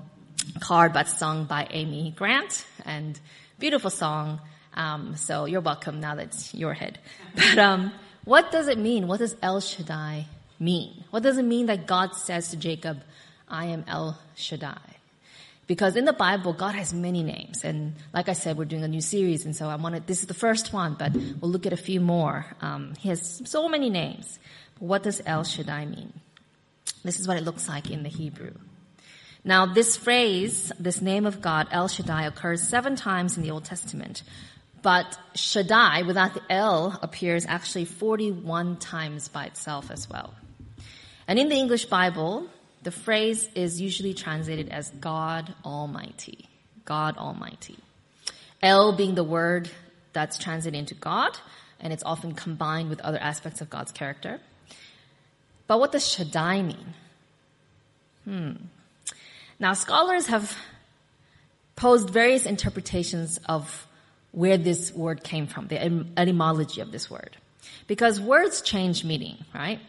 Card, 0.61 0.95
but 0.95 1.09
sung 1.09 1.45
by 1.45 1.67
Amy 1.71 2.15
Grant, 2.17 2.65
and 2.87 3.21
beautiful 3.59 3.91
song. 3.91 4.41
Um, 4.73 5.17
so 5.17 5.45
you're 5.45 5.61
welcome 5.61 6.01
now 6.01 6.15
that's 6.15 6.55
your 6.55 6.75
head. 6.75 6.99
But 7.35 7.59
um, 7.59 7.93
what 8.25 8.51
does 8.51 8.69
it 8.69 8.79
mean? 8.79 9.09
What 9.09 9.19
does 9.19 9.37
El 9.43 9.61
Shaddai 9.61 10.27
mean? 10.59 11.05
What 11.11 11.23
does 11.23 11.37
it 11.37 11.45
mean 11.45 11.67
that 11.67 11.87
God 11.87 12.15
says 12.15 12.49
to 12.51 12.57
Jacob, 12.57 13.03
"I 13.47 13.67
am 13.67 13.85
El 13.87 14.19
Shaddai"? 14.37 14.96
Because 15.67 15.97
in 15.97 16.05
the 16.05 16.13
Bible, 16.13 16.53
God 16.53 16.75
has 16.77 16.95
many 16.95 17.23
names. 17.25 17.65
And 17.65 17.95
like 18.15 18.29
I 18.29 18.35
said, 18.35 18.57
we're 18.57 18.67
doing 18.67 18.85
a 18.85 18.89
new 18.89 19.01
series. 19.01 19.45
And 19.45 19.55
so 19.55 19.69
I 19.69 19.75
wanted, 19.77 20.07
this 20.07 20.21
is 20.21 20.27
the 20.27 20.35
first 20.35 20.73
one, 20.73 20.95
but 20.99 21.13
we'll 21.13 21.51
look 21.51 21.67
at 21.67 21.73
a 21.73 21.77
few 21.77 22.01
more. 22.01 22.47
Um, 22.61 22.95
he 22.99 23.09
has 23.09 23.43
so 23.45 23.69
many 23.69 23.91
names. 23.91 24.39
But 24.75 24.83
what 24.83 25.03
does 25.03 25.21
El 25.27 25.43
Shaddai 25.43 25.87
mean? 25.87 26.13
This 27.03 27.19
is 27.19 27.27
what 27.27 27.37
it 27.37 27.45
looks 27.45 27.69
like 27.69 27.91
in 27.91 28.05
the 28.05 28.09
Hebrew. 28.09 28.53
Now, 29.45 29.67
this 29.67 29.97
phrase, 29.97 30.73
this 30.79 31.01
name 31.01 31.27
of 31.27 31.41
God, 31.41 31.69
El 31.71 31.89
Shaddai, 31.89 32.27
occurs 32.27 32.63
seven 32.63 32.97
times 32.97 33.37
in 33.37 33.43
the 33.43 33.51
Old 33.51 33.65
Testament. 33.65 34.23
But 34.83 35.19
Shaddai, 35.35 36.03
without 36.03 36.35
the 36.35 36.43
El, 36.49 36.99
appears 37.03 37.45
actually 37.47 37.87
41 37.87 38.77
times 38.77 39.29
by 39.29 39.47
itself 39.47 39.91
as 39.91 40.09
well. 40.09 40.35
And 41.29 41.39
in 41.39 41.49
the 41.49 41.57
English 41.57 41.87
Bible, 41.87 42.49
the 42.87 42.93
phrase 42.93 43.49
is 43.57 43.81
usually 43.81 44.15
translated 44.15 44.69
as 44.69 44.91
God 44.91 45.53
Almighty. 45.65 46.49
God 46.85 47.17
Almighty. 47.19 47.77
El 48.63 48.93
being 48.93 49.17
the 49.17 49.25
word 49.25 49.69
that's 50.13 50.39
translated 50.39 50.79
into 50.79 50.95
God, 50.95 51.37
and 51.81 51.93
it's 51.93 52.05
often 52.05 52.33
combined 52.33 52.89
with 52.89 53.01
other 53.01 53.19
aspects 53.19 53.61
of 53.61 53.69
God's 53.69 53.91
character. 53.91 54.39
But 55.67 55.81
what 55.81 55.91
does 55.91 56.07
Shaddai 56.07 56.63
mean? 56.63 56.95
Hmm. 58.25 58.53
Now, 59.59 59.73
scholars 59.73 60.29
have 60.29 60.57
posed 61.75 62.09
various 62.11 62.47
interpretations 62.47 63.41
of 63.47 63.85
where 64.31 64.59
this 64.59 64.93
word 64.93 65.25
came 65.25 65.49
from, 65.49 65.67
the 65.67 66.07
etymology 66.17 66.81
of 66.81 66.93
this 66.93 67.11
word. 67.11 67.37
Because 67.89 68.21
words 68.21 68.63
change 68.63 69.03
meaning, 69.03 69.39
right? 69.53 69.81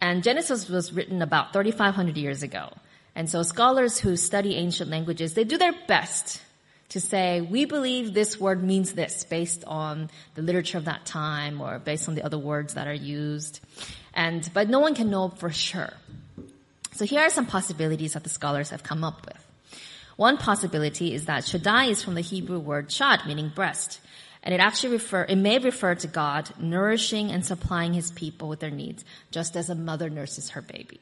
And 0.00 0.22
Genesis 0.22 0.68
was 0.68 0.92
written 0.92 1.22
about 1.22 1.52
3,500 1.52 2.16
years 2.16 2.42
ago. 2.42 2.70
And 3.14 3.30
so 3.30 3.42
scholars 3.42 3.98
who 3.98 4.16
study 4.16 4.56
ancient 4.56 4.90
languages, 4.90 5.34
they 5.34 5.44
do 5.44 5.56
their 5.56 5.74
best 5.86 6.42
to 6.90 7.00
say, 7.00 7.40
we 7.40 7.64
believe 7.64 8.14
this 8.14 8.38
word 8.38 8.62
means 8.62 8.92
this 8.92 9.24
based 9.24 9.64
on 9.66 10.10
the 10.34 10.42
literature 10.42 10.78
of 10.78 10.84
that 10.84 11.04
time 11.06 11.60
or 11.60 11.78
based 11.78 12.08
on 12.08 12.14
the 12.14 12.22
other 12.22 12.38
words 12.38 12.74
that 12.74 12.86
are 12.86 12.94
used. 12.94 13.60
And, 14.14 14.48
but 14.54 14.68
no 14.68 14.80
one 14.80 14.94
can 14.94 15.10
know 15.10 15.28
for 15.30 15.50
sure. 15.50 15.92
So 16.92 17.04
here 17.04 17.20
are 17.20 17.30
some 17.30 17.46
possibilities 17.46 18.12
that 18.12 18.22
the 18.22 18.30
scholars 18.30 18.70
have 18.70 18.82
come 18.82 19.02
up 19.02 19.26
with. 19.26 19.46
One 20.16 20.38
possibility 20.38 21.12
is 21.12 21.26
that 21.26 21.44
Shaddai 21.44 21.86
is 21.86 22.02
from 22.02 22.14
the 22.14 22.22
Hebrew 22.22 22.58
word 22.58 22.90
shad, 22.90 23.26
meaning 23.26 23.50
breast. 23.54 24.00
And 24.46 24.54
it 24.54 24.60
actually 24.60 24.92
refer, 24.92 25.24
it 25.24 25.34
may 25.34 25.58
refer 25.58 25.96
to 25.96 26.06
God 26.06 26.50
nourishing 26.56 27.32
and 27.32 27.44
supplying 27.44 27.94
his 27.94 28.12
people 28.12 28.48
with 28.48 28.60
their 28.60 28.70
needs, 28.70 29.04
just 29.32 29.56
as 29.56 29.68
a 29.68 29.74
mother 29.74 30.08
nurses 30.08 30.50
her 30.50 30.62
baby. 30.62 31.00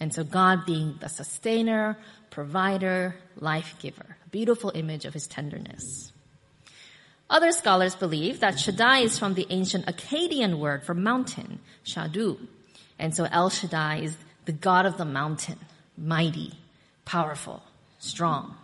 And 0.00 0.12
so 0.12 0.24
God 0.24 0.66
being 0.66 0.96
the 0.98 1.08
sustainer, 1.08 1.96
provider, 2.30 3.14
life 3.36 3.76
giver. 3.78 4.16
A 4.26 4.28
beautiful 4.30 4.72
image 4.74 5.04
of 5.04 5.14
his 5.14 5.28
tenderness. 5.28 6.10
Other 7.30 7.52
scholars 7.52 7.94
believe 7.94 8.40
that 8.40 8.58
Shaddai 8.58 8.98
is 8.98 9.20
from 9.20 9.34
the 9.34 9.46
ancient 9.50 9.86
Akkadian 9.86 10.58
word 10.58 10.82
for 10.82 10.92
mountain, 10.92 11.60
Shadu. 11.86 12.38
And 12.98 13.14
so 13.14 13.24
El 13.30 13.50
Shaddai 13.50 13.98
is 13.98 14.16
the 14.46 14.52
God 14.52 14.84
of 14.84 14.98
the 14.98 15.04
mountain, 15.04 15.60
mighty, 15.96 16.54
powerful, 17.04 17.62
strong. 18.00 18.56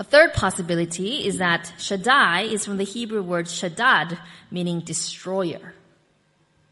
A 0.00 0.02
third 0.02 0.32
possibility 0.32 1.26
is 1.26 1.36
that 1.36 1.74
Shaddai 1.76 2.44
is 2.44 2.64
from 2.64 2.78
the 2.78 2.84
Hebrew 2.84 3.22
word 3.22 3.44
Shaddad, 3.44 4.18
meaning 4.50 4.80
destroyer, 4.80 5.74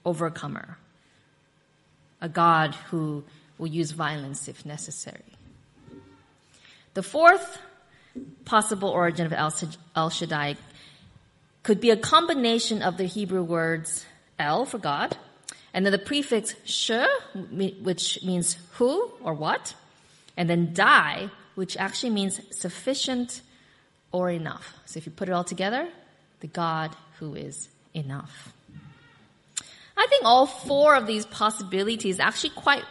overcomer. 0.02 0.78
A 2.22 2.30
God 2.30 2.74
who 2.88 3.24
will 3.58 3.66
use 3.66 3.90
violence 3.90 4.48
if 4.48 4.64
necessary. 4.64 5.36
The 6.94 7.02
fourth 7.02 7.58
possible 8.46 8.88
origin 8.88 9.26
of 9.30 9.34
El 9.94 10.08
Shaddai 10.08 10.56
could 11.62 11.82
be 11.82 11.90
a 11.90 11.98
combination 11.98 12.80
of 12.80 12.96
the 12.96 13.04
Hebrew 13.04 13.42
words 13.42 14.06
El 14.38 14.64
for 14.64 14.78
God, 14.78 15.18
and 15.74 15.84
then 15.84 15.92
the 15.92 15.98
prefix 15.98 16.54
sh, 16.64 16.92
which 17.82 18.24
means 18.24 18.56
who 18.76 19.12
or 19.22 19.34
what, 19.34 19.74
and 20.34 20.48
then 20.48 20.72
dai, 20.72 21.28
which 21.58 21.76
actually 21.76 22.10
means 22.10 22.40
sufficient 22.56 23.42
or 24.12 24.30
enough. 24.30 24.74
So 24.84 24.98
if 24.98 25.06
you 25.06 25.10
put 25.10 25.28
it 25.28 25.32
all 25.32 25.42
together, 25.42 25.88
the 26.38 26.46
God 26.46 26.94
who 27.18 27.34
is 27.34 27.68
enough. 27.94 28.52
I 29.96 30.06
think 30.06 30.24
all 30.24 30.46
four 30.46 30.94
of 30.94 31.08
these 31.08 31.26
possibilities 31.26 32.20
actually 32.20 32.50
quite 32.50 32.84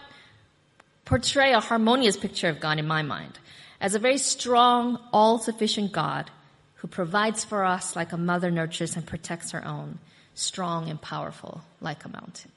portray 1.05 1.53
a 1.53 1.61
harmonious 1.61 2.17
picture 2.17 2.49
of 2.49 2.59
God 2.59 2.77
in 2.77 2.85
my 2.85 3.03
mind 3.03 3.39
as 3.79 3.95
a 3.95 3.99
very 3.99 4.17
strong, 4.17 4.99
all-sufficient 5.13 5.93
God 5.93 6.29
who 6.75 6.89
provides 6.89 7.45
for 7.45 7.63
us 7.63 7.95
like 7.95 8.11
a 8.11 8.17
mother 8.17 8.51
nurtures 8.51 8.97
and 8.97 9.05
protects 9.05 9.51
her 9.51 9.65
own, 9.65 9.99
strong 10.35 10.89
and 10.89 11.01
powerful 11.01 11.61
like 11.79 12.03
a 12.03 12.09
mountain. 12.09 12.51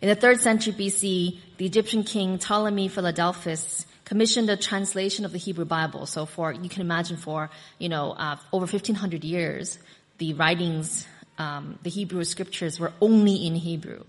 In 0.00 0.08
the 0.08 0.14
third 0.14 0.40
century 0.40 0.74
BC, 0.74 1.38
the 1.56 1.66
Egyptian 1.66 2.04
king 2.04 2.38
Ptolemy 2.38 2.86
Philadelphus 2.86 3.84
commissioned 4.08 4.48
a 4.48 4.56
translation 4.56 5.26
of 5.26 5.32
the 5.32 5.38
Hebrew 5.38 5.66
Bible. 5.66 6.06
So 6.06 6.24
for, 6.24 6.50
you 6.50 6.70
can 6.70 6.80
imagine 6.80 7.18
for, 7.18 7.50
you 7.78 7.90
know, 7.90 8.12
uh, 8.12 8.36
over 8.52 8.62
1500 8.62 9.22
years, 9.22 9.78
the 10.16 10.32
writings, 10.32 11.06
um, 11.36 11.78
the 11.82 11.90
Hebrew 11.90 12.24
scriptures 12.24 12.80
were 12.80 12.92
only 13.02 13.46
in 13.46 13.54
Hebrew. 13.54 14.02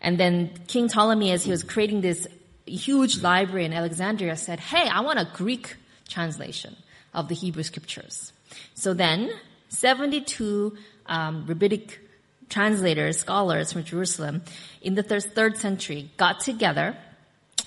And 0.00 0.18
then 0.18 0.52
King 0.68 0.88
Ptolemy, 0.88 1.32
as 1.32 1.44
he 1.44 1.50
was 1.50 1.62
creating 1.64 2.00
this 2.00 2.26
huge 2.64 3.20
library 3.20 3.66
in 3.66 3.74
Alexandria, 3.74 4.36
said, 4.36 4.58
hey, 4.58 4.88
I 4.88 5.00
want 5.00 5.18
a 5.18 5.28
Greek 5.34 5.76
translation 6.08 6.74
of 7.12 7.28
the 7.28 7.34
Hebrew 7.34 7.62
scriptures. 7.62 8.32
So 8.72 8.94
then, 8.94 9.30
72 9.68 10.76
um, 11.04 11.44
rabbinic 11.46 12.00
translators, 12.48 13.18
scholars 13.18 13.72
from 13.72 13.84
Jerusalem 13.84 14.42
in 14.80 14.94
the 14.94 15.02
third 15.02 15.58
century 15.58 16.10
got 16.16 16.40
together 16.40 16.96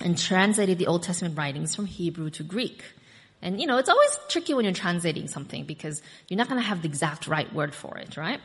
and 0.00 0.18
translated 0.18 0.78
the 0.78 0.86
Old 0.86 1.02
Testament 1.02 1.36
writings 1.36 1.74
from 1.74 1.86
Hebrew 1.86 2.30
to 2.30 2.42
Greek. 2.42 2.84
And 3.42 3.60
you 3.60 3.66
know, 3.66 3.78
it's 3.78 3.88
always 3.88 4.18
tricky 4.28 4.54
when 4.54 4.64
you're 4.64 4.74
translating 4.74 5.28
something 5.28 5.64
because 5.64 6.02
you're 6.28 6.38
not 6.38 6.48
going 6.48 6.60
to 6.60 6.66
have 6.66 6.82
the 6.82 6.88
exact 6.88 7.26
right 7.26 7.52
word 7.52 7.74
for 7.74 7.96
it, 7.98 8.16
right? 8.16 8.40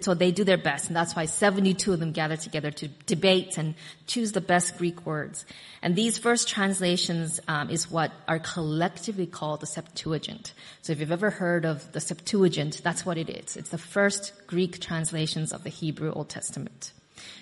So 0.00 0.14
they 0.14 0.32
do 0.32 0.44
their 0.44 0.58
best, 0.58 0.88
and 0.88 0.96
that's 0.96 1.16
why 1.16 1.24
72 1.24 1.92
of 1.92 1.98
them 1.98 2.12
gather 2.12 2.36
together 2.36 2.70
to 2.70 2.88
debate 3.06 3.56
and 3.56 3.74
choose 4.06 4.32
the 4.32 4.40
best 4.40 4.76
Greek 4.76 5.06
words. 5.06 5.46
And 5.80 5.96
these 5.96 6.18
first 6.18 6.48
translations 6.48 7.40
um, 7.48 7.70
is 7.70 7.90
what 7.90 8.12
are 8.28 8.38
collectively 8.38 9.26
called 9.26 9.60
the 9.60 9.66
Septuagint. 9.66 10.52
So 10.82 10.92
if 10.92 11.00
you've 11.00 11.12
ever 11.12 11.30
heard 11.30 11.64
of 11.64 11.90
the 11.92 12.00
Septuagint, 12.00 12.82
that's 12.82 13.04
what 13.04 13.16
it 13.16 13.30
is. 13.30 13.56
It's 13.56 13.70
the 13.70 13.78
first 13.78 14.32
Greek 14.46 14.78
translations 14.78 15.52
of 15.52 15.64
the 15.64 15.70
Hebrew 15.70 16.12
Old 16.12 16.28
Testament. 16.28 16.92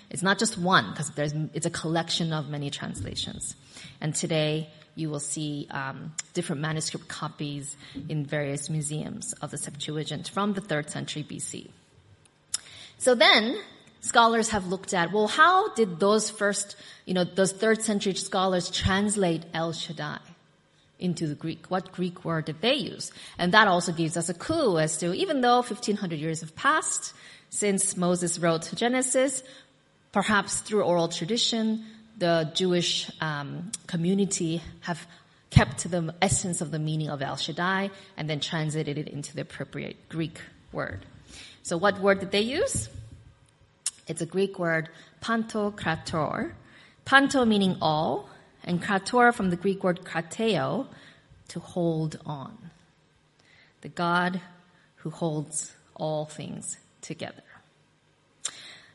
It's 0.09 0.21
not 0.21 0.39
just 0.39 0.57
one, 0.57 0.91
because 0.91 1.11
it's 1.53 1.65
a 1.65 1.69
collection 1.71 2.33
of 2.33 2.49
many 2.49 2.69
translations. 2.69 3.55
And 4.01 4.13
today, 4.13 4.69
you 4.95 5.09
will 5.09 5.19
see 5.19 5.67
um, 5.71 6.13
different 6.33 6.61
manuscript 6.61 7.07
copies 7.07 7.75
in 8.09 8.25
various 8.25 8.69
museums 8.69 9.33
of 9.41 9.51
the 9.51 9.57
Septuagint 9.57 10.27
from 10.27 10.53
the 10.53 10.61
third 10.61 10.89
century 10.89 11.23
BC. 11.23 11.69
So 12.97 13.15
then, 13.15 13.57
scholars 14.01 14.49
have 14.49 14.67
looked 14.67 14.93
at, 14.93 15.11
well, 15.11 15.27
how 15.27 15.73
did 15.73 15.99
those 15.99 16.29
first, 16.29 16.75
you 17.05 17.13
know, 17.13 17.23
those 17.23 17.53
third 17.53 17.81
century 17.81 18.13
scholars 18.15 18.69
translate 18.69 19.45
El 19.53 19.71
Shaddai 19.71 20.19
into 20.99 21.27
the 21.27 21.35
Greek? 21.35 21.67
What 21.69 21.91
Greek 21.91 22.25
word 22.25 22.45
did 22.45 22.61
they 22.61 22.75
use? 22.75 23.11
And 23.37 23.53
that 23.53 23.67
also 23.67 23.91
gives 23.93 24.17
us 24.17 24.29
a 24.29 24.33
clue 24.33 24.77
as 24.77 24.97
to, 24.97 25.13
even 25.13 25.41
though 25.41 25.57
1500 25.57 26.19
years 26.19 26.41
have 26.41 26.55
passed 26.55 27.13
since 27.51 27.97
Moses 27.97 28.39
wrote 28.39 28.71
Genesis, 28.75 29.43
perhaps 30.11 30.61
through 30.61 30.83
oral 30.83 31.09
tradition, 31.09 31.85
the 32.17 32.49
Jewish 32.55 33.11
um, 33.19 33.71
community 33.87 34.61
have 34.81 35.05
kept 35.49 35.79
to 35.79 35.89
the 35.89 36.15
essence 36.21 36.61
of 36.61 36.71
the 36.71 36.79
meaning 36.79 37.09
of 37.09 37.21
El 37.21 37.35
Shaddai 37.35 37.91
and 38.15 38.29
then 38.29 38.39
translated 38.39 38.97
it 38.97 39.09
into 39.09 39.35
the 39.35 39.41
appropriate 39.41 40.07
Greek 40.07 40.39
word. 40.71 41.05
So 41.61 41.77
what 41.77 41.99
word 41.99 42.21
did 42.21 42.31
they 42.31 42.41
use? 42.41 42.87
It's 44.07 44.21
a 44.21 44.25
Greek 44.25 44.57
word, 44.57 44.89
pantokrator. 45.21 46.53
Panto 47.03 47.43
meaning 47.43 47.77
all, 47.81 48.29
and 48.63 48.81
krator 48.81 49.33
from 49.33 49.49
the 49.49 49.57
Greek 49.57 49.83
word 49.83 50.01
krateo, 50.05 50.87
to 51.49 51.59
hold 51.59 52.17
on. 52.25 52.57
The 53.81 53.89
God 53.89 54.39
who 54.97 55.09
holds 55.09 55.73
all 55.95 56.25
things 56.25 56.77
together. 57.01 57.43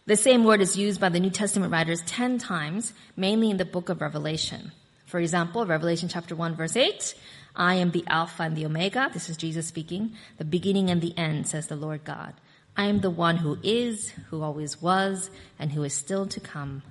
The 0.07 0.17
same 0.17 0.45
word 0.45 0.61
is 0.61 0.77
used 0.77 1.01
by 1.01 1.09
the 1.09 1.19
New 1.19 1.31
Testament 1.31 1.73
writers 1.73 2.01
10 2.07 2.39
times, 2.39 2.93
mainly 3.17 3.51
in 3.51 3.57
the 3.57 3.65
book 3.65 3.89
of 3.89 4.01
Revelation. 4.01 4.71
For 5.07 5.19
example, 5.19 5.67
Revelation 5.67 6.09
chapter 6.09 6.37
1 6.37 6.55
verse 6.55 6.77
8, 6.77 7.15
I 7.57 7.75
am 7.75 7.91
the 7.91 8.05
Alpha 8.07 8.43
and 8.45 8.57
the 8.57 8.67
Omega. 8.67 9.11
This 9.13 9.29
is 9.29 9.37
Jesus 9.37 9.67
speaking. 9.67 10.13
The 10.39 10.45
beginning 10.45 10.91
and 10.91 11.01
the 11.01 11.17
end, 11.19 11.49
says 11.49 11.67
the 11.67 11.77
Lord 11.77 12.05
God. 12.05 12.35
I 12.77 12.85
am 12.87 13.01
the 13.01 13.11
one 13.11 13.39
who 13.39 13.59
is, 13.63 14.11
who 14.29 14.43
always 14.43 14.81
was, 14.81 15.31
and 15.59 15.73
who 15.73 15.83
is 15.83 15.95
still 15.95 16.27
to 16.27 16.41
come, 16.41 16.83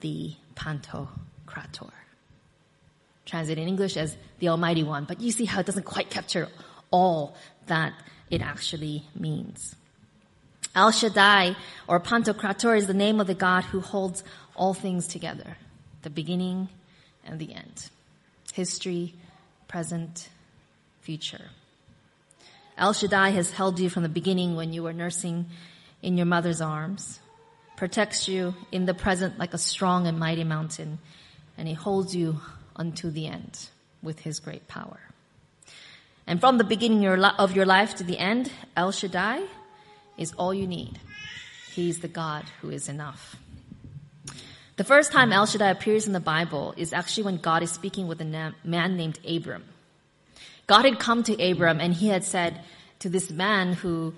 the 0.00 0.34
Pantocrator. 0.54 1.90
Translated 3.24 3.62
in 3.62 3.68
English 3.68 3.96
as 3.96 4.16
the 4.38 4.48
Almighty 4.48 4.84
One, 4.84 5.04
but 5.04 5.20
you 5.20 5.32
see 5.32 5.44
how 5.44 5.60
it 5.60 5.66
doesn't 5.66 5.84
quite 5.84 6.10
capture 6.10 6.48
all 6.90 7.36
that 7.66 7.92
it 8.30 8.40
actually 8.40 9.04
means. 9.14 9.74
El 10.76 10.90
Shaddai, 10.90 11.56
or 11.88 11.98
Pantocrator, 11.98 12.76
is 12.76 12.86
the 12.86 12.92
name 12.92 13.18
of 13.18 13.26
the 13.26 13.34
God 13.34 13.64
who 13.64 13.80
holds 13.80 14.22
all 14.54 14.74
things 14.74 15.06
together, 15.06 15.56
the 16.02 16.10
beginning 16.10 16.68
and 17.24 17.38
the 17.38 17.54
end. 17.54 17.88
History, 18.52 19.14
present, 19.68 20.28
future. 21.00 21.46
El 22.76 22.92
Shaddai 22.92 23.30
has 23.30 23.52
held 23.52 23.80
you 23.80 23.88
from 23.88 24.02
the 24.02 24.10
beginning 24.10 24.54
when 24.54 24.74
you 24.74 24.82
were 24.82 24.92
nursing 24.92 25.46
in 26.02 26.18
your 26.18 26.26
mother's 26.26 26.60
arms, 26.60 27.20
protects 27.78 28.28
you 28.28 28.54
in 28.70 28.84
the 28.84 28.92
present 28.92 29.38
like 29.38 29.54
a 29.54 29.58
strong 29.58 30.06
and 30.06 30.18
mighty 30.18 30.44
mountain, 30.44 30.98
and 31.56 31.66
he 31.66 31.74
holds 31.74 32.14
you 32.14 32.38
unto 32.76 33.10
the 33.10 33.26
end 33.26 33.70
with 34.02 34.20
his 34.20 34.40
great 34.40 34.68
power. 34.68 35.00
And 36.26 36.38
from 36.38 36.58
the 36.58 36.64
beginning 36.64 37.06
of 37.06 37.56
your 37.56 37.64
life 37.64 37.94
to 37.94 38.04
the 38.04 38.18
end, 38.18 38.52
El 38.76 38.92
Shaddai 38.92 39.42
is 40.16 40.32
all 40.34 40.52
you 40.52 40.66
need. 40.66 40.98
He's 41.72 42.00
the 42.00 42.08
God 42.08 42.44
who 42.60 42.70
is 42.70 42.88
enough. 42.88 43.36
The 44.76 44.84
first 44.84 45.10
time 45.10 45.32
El 45.32 45.46
Shaddai 45.46 45.70
appears 45.70 46.06
in 46.06 46.12
the 46.12 46.20
Bible 46.20 46.74
is 46.76 46.92
actually 46.92 47.24
when 47.24 47.38
God 47.38 47.62
is 47.62 47.70
speaking 47.70 48.08
with 48.08 48.20
a 48.20 48.54
man 48.64 48.96
named 48.96 49.18
Abram. 49.26 49.64
God 50.66 50.84
had 50.84 50.98
come 50.98 51.22
to 51.24 51.50
Abram 51.50 51.80
and 51.80 51.94
he 51.94 52.08
had 52.08 52.24
said 52.24 52.60
to 52.98 53.08
this 53.08 53.30
man 53.30 53.72
who 53.72 54.14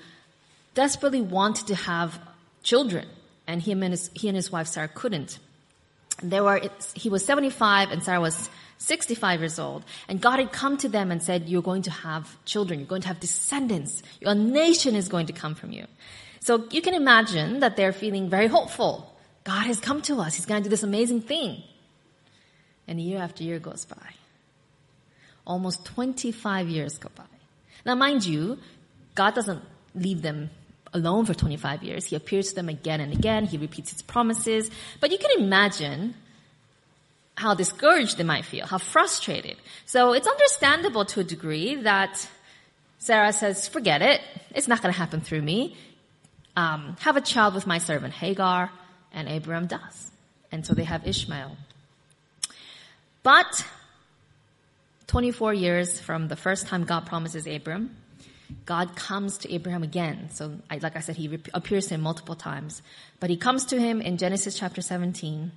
desperately 0.74 1.20
wanted 1.20 1.68
to 1.68 1.74
have 1.74 2.18
children, 2.62 3.06
and 3.46 3.62
he 3.62 3.72
and 3.72 3.82
his, 3.84 4.10
he 4.14 4.28
and 4.28 4.36
his 4.36 4.50
wife 4.50 4.66
Sarah 4.66 4.88
couldn't. 4.88 5.38
There 6.22 6.42
were, 6.42 6.60
he 6.94 7.08
was 7.08 7.24
75 7.24 7.90
and 7.90 8.02
Sarah 8.02 8.20
was 8.20 8.50
65 8.78 9.40
years 9.40 9.58
old. 9.58 9.84
And 10.08 10.20
God 10.20 10.38
had 10.38 10.52
come 10.52 10.76
to 10.78 10.88
them 10.88 11.10
and 11.10 11.22
said, 11.22 11.48
you're 11.48 11.62
going 11.62 11.82
to 11.82 11.90
have 11.90 12.42
children. 12.44 12.80
You're 12.80 12.88
going 12.88 13.02
to 13.02 13.08
have 13.08 13.20
descendants. 13.20 14.02
Your 14.20 14.34
nation 14.34 14.94
is 14.94 15.08
going 15.08 15.26
to 15.26 15.32
come 15.32 15.54
from 15.54 15.72
you. 15.72 15.86
So 16.40 16.64
you 16.70 16.80
can 16.80 16.94
imagine 16.94 17.60
that 17.60 17.76
they're 17.76 17.92
feeling 17.92 18.30
very 18.30 18.46
hopeful. 18.46 19.14
God 19.44 19.66
has 19.66 19.80
come 19.80 20.02
to 20.02 20.20
us. 20.20 20.34
He's 20.34 20.46
going 20.46 20.62
to 20.62 20.68
do 20.68 20.70
this 20.70 20.82
amazing 20.82 21.22
thing. 21.22 21.62
And 22.86 23.00
year 23.00 23.18
after 23.18 23.44
year 23.44 23.58
goes 23.58 23.84
by. 23.84 24.14
Almost 25.46 25.84
25 25.84 26.68
years 26.68 26.98
go 26.98 27.10
by. 27.14 27.24
Now 27.84 27.94
mind 27.94 28.24
you, 28.24 28.58
God 29.14 29.34
doesn't 29.34 29.62
leave 29.94 30.22
them 30.22 30.50
alone 30.92 31.24
for 31.24 31.34
25 31.34 31.82
years. 31.82 32.06
He 32.06 32.16
appears 32.16 32.50
to 32.50 32.54
them 32.54 32.68
again 32.68 33.00
and 33.00 33.12
again. 33.12 33.44
He 33.44 33.58
repeats 33.58 33.92
his 33.92 34.02
promises. 34.02 34.70
But 35.00 35.10
you 35.10 35.18
can 35.18 35.38
imagine 35.38 36.14
how 37.38 37.54
discouraged 37.54 38.18
they 38.18 38.24
might 38.24 38.44
feel, 38.44 38.66
how 38.66 38.78
frustrated. 38.78 39.56
So 39.86 40.12
it's 40.12 40.26
understandable 40.26 41.04
to 41.06 41.20
a 41.20 41.24
degree 41.24 41.76
that 41.76 42.28
Sarah 42.98 43.32
says, 43.32 43.68
forget 43.68 44.02
it. 44.02 44.20
It's 44.54 44.66
not 44.66 44.82
going 44.82 44.92
to 44.92 44.98
happen 44.98 45.20
through 45.20 45.42
me. 45.42 45.76
Um, 46.56 46.96
have 47.00 47.16
a 47.16 47.20
child 47.20 47.54
with 47.54 47.66
my 47.66 47.78
servant 47.78 48.12
Hagar. 48.12 48.70
And 49.12 49.28
Abraham 49.28 49.66
does. 49.66 50.10
And 50.50 50.66
so 50.66 50.74
they 50.74 50.84
have 50.84 51.06
Ishmael. 51.06 51.56
But 53.22 53.64
24 55.06 55.54
years 55.54 56.00
from 56.00 56.28
the 56.28 56.36
first 56.36 56.66
time 56.66 56.84
God 56.84 57.06
promises 57.06 57.46
Abram, 57.46 57.96
God 58.66 58.96
comes 58.96 59.38
to 59.38 59.52
Abraham 59.52 59.82
again. 59.82 60.30
So, 60.30 60.58
like 60.70 60.96
I 60.96 61.00
said, 61.00 61.16
he 61.16 61.38
appears 61.54 61.86
to 61.86 61.94
him 61.94 62.00
multiple 62.00 62.34
times. 62.34 62.82
But 63.20 63.30
he 63.30 63.36
comes 63.36 63.64
to 63.66 63.78
him 63.78 64.00
in 64.00 64.16
Genesis 64.18 64.58
chapter 64.58 64.82
17 64.82 65.52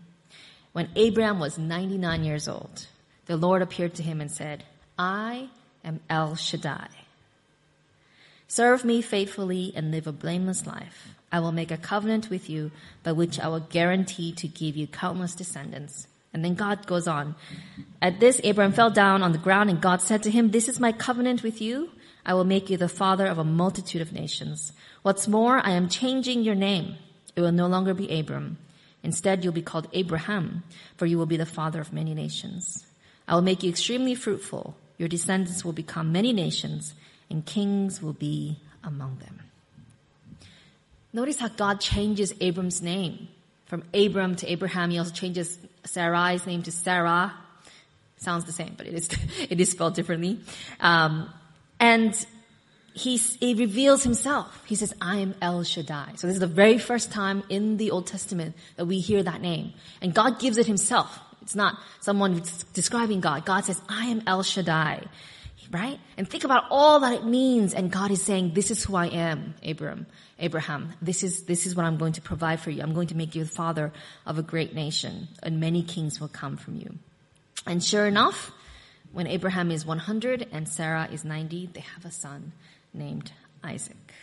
when 0.73 0.89
Abraham 0.95 1.39
was 1.39 1.57
99 1.57 2.23
years 2.23 2.47
old. 2.47 2.87
The 3.25 3.37
Lord 3.37 3.61
appeared 3.61 3.95
to 3.95 4.03
him 4.03 4.21
and 4.21 4.31
said, 4.31 4.63
I 4.97 5.49
am 5.83 5.99
El 6.09 6.35
Shaddai. 6.35 6.87
Serve 8.47 8.83
me 8.83 9.01
faithfully 9.01 9.71
and 9.75 9.91
live 9.91 10.07
a 10.07 10.11
blameless 10.11 10.67
life. 10.67 11.15
I 11.31 11.39
will 11.39 11.53
make 11.53 11.71
a 11.71 11.77
covenant 11.77 12.29
with 12.29 12.49
you 12.49 12.71
by 13.03 13.13
which 13.13 13.39
I 13.39 13.47
will 13.47 13.61
guarantee 13.61 14.33
to 14.33 14.47
give 14.47 14.75
you 14.75 14.87
countless 14.87 15.33
descendants. 15.33 16.07
And 16.33 16.43
then 16.43 16.55
God 16.55 16.85
goes 16.85 17.07
on. 17.07 17.35
At 18.01 18.19
this, 18.19 18.41
Abraham 18.43 18.73
fell 18.73 18.89
down 18.89 19.23
on 19.23 19.31
the 19.31 19.37
ground 19.37 19.69
and 19.69 19.81
God 19.81 20.01
said 20.01 20.23
to 20.23 20.31
him, 20.31 20.51
This 20.51 20.67
is 20.67 20.79
my 20.79 20.91
covenant 20.91 21.43
with 21.43 21.61
you 21.61 21.89
I 22.25 22.33
will 22.33 22.43
make 22.43 22.69
you 22.69 22.77
the 22.77 22.89
father 22.89 23.25
of 23.25 23.37
a 23.37 23.43
multitude 23.43 24.01
of 24.01 24.13
nations. 24.13 24.73
What's 25.01 25.27
more, 25.27 25.59
I 25.65 25.71
am 25.71 25.89
changing 25.89 26.43
your 26.43 26.55
name. 26.55 26.97
It 27.35 27.41
will 27.41 27.51
no 27.51 27.67
longer 27.67 27.93
be 27.93 28.19
Abram. 28.19 28.57
Instead, 29.03 29.43
you'll 29.43 29.53
be 29.53 29.61
called 29.61 29.87
Abraham, 29.93 30.63
for 30.95 31.05
you 31.05 31.17
will 31.17 31.25
be 31.25 31.37
the 31.37 31.45
father 31.45 31.81
of 31.81 31.91
many 31.91 32.13
nations. 32.13 32.85
I 33.27 33.35
will 33.35 33.41
make 33.41 33.63
you 33.63 33.69
extremely 33.69 34.15
fruitful. 34.15 34.75
Your 34.97 35.09
descendants 35.09 35.65
will 35.65 35.73
become 35.73 36.11
many 36.11 36.33
nations, 36.33 36.93
and 37.29 37.45
kings 37.45 38.01
will 38.01 38.13
be 38.13 38.59
among 38.83 39.17
them. 39.17 39.39
Notice 41.13 41.39
how 41.39 41.49
God 41.49 41.81
changes 41.81 42.33
Abram's 42.39 42.81
name. 42.81 43.27
From 43.65 43.83
Abram 43.93 44.35
to 44.37 44.51
Abraham, 44.51 44.91
he 44.91 44.97
also 44.97 45.11
changes 45.11 45.57
Sarai's 45.83 46.45
name 46.45 46.61
to 46.63 46.71
Sarah. 46.71 47.33
Sounds 48.17 48.45
the 48.45 48.51
same, 48.51 48.75
but 48.77 48.85
it 48.85 48.93
is, 48.93 49.09
it 49.49 49.59
is 49.59 49.71
spelled 49.71 49.95
differently. 49.95 50.39
Um, 50.79 51.29
and 51.79 52.13
he, 52.93 53.17
he 53.17 53.53
reveals 53.53 54.03
himself. 54.03 54.63
He 54.65 54.75
says, 54.75 54.93
I 55.01 55.17
am 55.17 55.35
El 55.41 55.63
Shaddai. 55.63 56.13
So 56.15 56.27
this 56.27 56.35
is 56.35 56.39
the 56.39 56.47
very 56.47 56.77
first 56.77 57.11
time 57.11 57.43
in 57.49 57.77
the 57.77 57.91
Old 57.91 58.07
Testament 58.07 58.55
that 58.75 58.85
we 58.85 58.99
hear 58.99 59.23
that 59.23 59.41
name. 59.41 59.73
And 60.01 60.13
God 60.13 60.39
gives 60.39 60.57
it 60.57 60.65
himself. 60.65 61.19
It's 61.41 61.55
not 61.55 61.77
someone 62.01 62.41
describing 62.73 63.21
God. 63.21 63.45
God 63.45 63.65
says, 63.65 63.81
I 63.87 64.07
am 64.07 64.21
El 64.27 64.43
Shaddai. 64.43 65.05
Right? 65.71 65.99
And 66.17 66.29
think 66.29 66.43
about 66.43 66.65
all 66.69 66.99
that 66.99 67.13
it 67.13 67.25
means. 67.25 67.73
And 67.73 67.89
God 67.89 68.11
is 68.11 68.21
saying, 68.21 68.53
this 68.53 68.71
is 68.71 68.83
who 68.83 68.95
I 68.95 69.07
am, 69.07 69.53
Abram, 69.65 70.05
Abraham. 70.37 70.91
This 71.01 71.23
is, 71.23 71.43
this 71.43 71.65
is 71.65 71.75
what 71.75 71.85
I'm 71.85 71.97
going 71.97 72.13
to 72.13 72.21
provide 72.21 72.59
for 72.59 72.71
you. 72.71 72.81
I'm 72.81 72.93
going 72.93 73.07
to 73.07 73.15
make 73.15 73.35
you 73.35 73.45
the 73.45 73.49
father 73.49 73.93
of 74.25 74.37
a 74.37 74.43
great 74.43 74.75
nation 74.75 75.29
and 75.41 75.61
many 75.61 75.81
kings 75.81 76.19
will 76.19 76.27
come 76.27 76.57
from 76.57 76.75
you. 76.75 76.95
And 77.65 77.81
sure 77.81 78.05
enough, 78.05 78.51
when 79.13 79.27
Abraham 79.27 79.71
is 79.71 79.85
100 79.85 80.47
and 80.51 80.67
Sarah 80.67 81.07
is 81.09 81.23
90, 81.23 81.69
they 81.73 81.81
have 81.81 82.03
a 82.03 82.11
son 82.11 82.51
named 82.93 83.31
Isaac. 83.63 84.13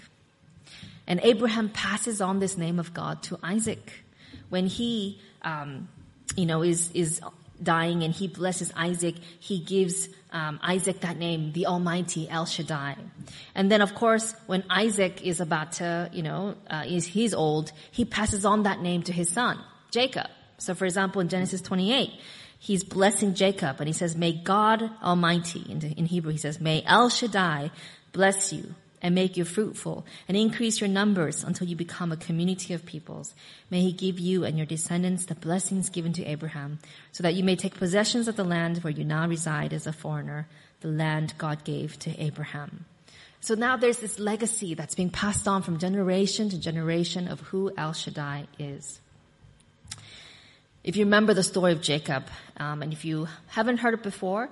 And 1.07 1.21
Abraham 1.23 1.71
passes 1.71 2.21
on 2.21 2.39
this 2.39 2.59
name 2.59 2.79
of 2.79 2.93
God 2.93 3.23
to 3.25 3.39
Isaac. 3.43 3.93
When 4.51 4.67
he, 4.67 5.21
um, 5.43 5.89
you 6.37 6.45
know, 6.45 6.63
is, 6.63 6.91
is 6.93 7.21
dying 7.63 8.03
and 8.03 8.13
he 8.13 8.29
blesses 8.29 8.73
Isaac, 8.77 9.17
he 9.41 9.59
gives 9.59 10.09
um, 10.33 10.61
Isaac 10.63 11.01
that 11.01 11.17
name, 11.17 11.53
the 11.53 11.67
Almighty 11.67 12.29
El 12.29 12.47
Shaddai. 12.47 12.97
And 13.55 13.71
then, 13.71 13.81
of 13.81 13.95
course, 13.95 14.35
when 14.47 14.65
Isaac 14.69 15.23
is 15.23 15.41
about 15.41 15.73
to, 15.73 16.11
you 16.13 16.23
know, 16.23 16.55
uh, 16.69 16.85
is 16.87 17.07
he's 17.07 17.35
old, 17.35 17.73
he 17.91 18.05
passes 18.05 18.45
on 18.45 18.65
that 18.65 18.81
name 18.81 19.03
to 19.05 19.13
his 19.13 19.31
son, 19.31 19.59
Jacob. 19.91 20.29
So, 20.59 20.75
for 20.75 20.85
example, 20.85 21.21
in 21.21 21.29
Genesis 21.29 21.63
28, 21.63 22.11
he's 22.59 22.85
blessing 22.85 23.35
Jacob 23.35 23.81
and 23.81 23.89
he 23.89 23.93
says, 23.93 24.17
may 24.17 24.33
God 24.33 24.91
Almighty, 25.03 25.65
in 25.69 26.07
Hebrew 26.07 26.33
he 26.33 26.39
says, 26.39 26.61
may 26.61 26.83
El 26.85 27.09
Shaddai 27.09 27.71
bless 28.13 28.53
you 28.53 28.75
and 29.01 29.15
make 29.15 29.37
you 29.37 29.45
fruitful 29.45 30.05
and 30.27 30.37
increase 30.37 30.81
your 30.81 30.89
numbers 30.89 31.45
until 31.45 31.69
you 31.69 31.77
become 31.77 32.11
a 32.11 32.17
community 32.17 32.75
of 32.75 32.85
peoples. 32.85 33.35
May 33.71 33.81
he 33.81 33.93
give 33.93 34.19
you 34.19 34.45
and 34.45 34.57
your 34.57 34.67
descendants 34.67 35.27
the 35.27 35.35
blessings 35.35 35.89
given 35.89 36.13
to 36.15 36.25
Abraham 36.25 36.79
so 37.13 37.23
that 37.23 37.35
you 37.35 37.45
may 37.45 37.57
take 37.57 37.75
possessions 37.75 38.29
of 38.29 38.37
the 38.37 38.45
land 38.45 38.79
where 38.79 38.93
you 38.93 39.05
now 39.05 39.29
reside 39.29 39.73
as 39.73 39.87
a 39.87 39.93
foreigner, 39.93 40.49
the 40.81 40.89
land 40.89 41.35
God 41.39 41.65
gave 41.65 41.99
to 42.01 42.21
Abraham. 42.21 42.85
So 43.41 43.55
now 43.55 43.77
there's 43.77 43.99
this 43.99 44.19
legacy 44.19 44.75
that's 44.75 44.97
being 44.97 45.11
passed 45.11 45.47
on 45.47 45.63
from 45.63 45.79
generation 45.79 46.49
to 46.51 46.59
generation 46.59 47.29
of 47.29 47.41
who 47.41 47.73
El 47.77 47.93
Shaddai 47.93 48.49
is. 48.59 49.01
If 50.83 50.97
you 50.97 51.05
remember 51.05 51.35
the 51.35 51.43
story 51.43 51.73
of 51.73 51.83
Jacob, 51.83 52.25
um, 52.57 52.83
and 52.83 52.93
if 52.93 53.05
you 53.05 53.29
haven't 53.49 53.79
heard 53.79 53.95
it 53.95 54.03
before, 54.03 54.49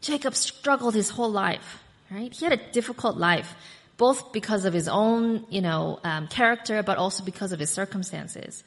Jacob 0.00 0.34
struggled 0.34 0.94
his 0.94 1.10
whole 1.10 1.30
life, 1.30 1.82
right? 2.10 2.32
He 2.32 2.44
had 2.44 2.52
a 2.52 2.72
difficult 2.72 3.16
life, 3.16 3.54
both 3.96 4.32
because 4.32 4.64
of 4.64 4.72
his 4.72 4.88
own, 4.88 5.46
you 5.48 5.60
know, 5.60 6.00
um, 6.04 6.28
character, 6.28 6.82
but 6.82 6.98
also 6.98 7.24
because 7.24 7.52
of 7.52 7.58
his 7.58 7.70
circumstances. 7.70 8.62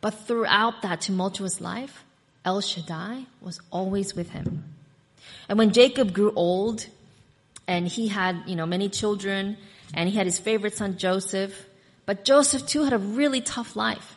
But 0.00 0.14
throughout 0.26 0.82
that 0.82 1.00
tumultuous 1.00 1.60
life, 1.60 2.04
El 2.44 2.60
Shaddai 2.60 3.24
was 3.40 3.60
always 3.70 4.14
with 4.14 4.30
him. 4.30 4.64
And 5.48 5.58
when 5.58 5.72
Jacob 5.72 6.12
grew 6.12 6.32
old, 6.34 6.86
and 7.66 7.88
he 7.88 8.08
had, 8.08 8.42
you 8.46 8.56
know, 8.56 8.66
many 8.66 8.88
children, 8.88 9.56
and 9.94 10.08
he 10.08 10.16
had 10.16 10.26
his 10.26 10.38
favorite 10.38 10.76
son 10.76 10.98
Joseph, 10.98 11.66
but 12.06 12.24
Joseph 12.24 12.66
too 12.66 12.84
had 12.84 12.92
a 12.92 12.98
really 12.98 13.40
tough 13.40 13.76
life. 13.76 14.16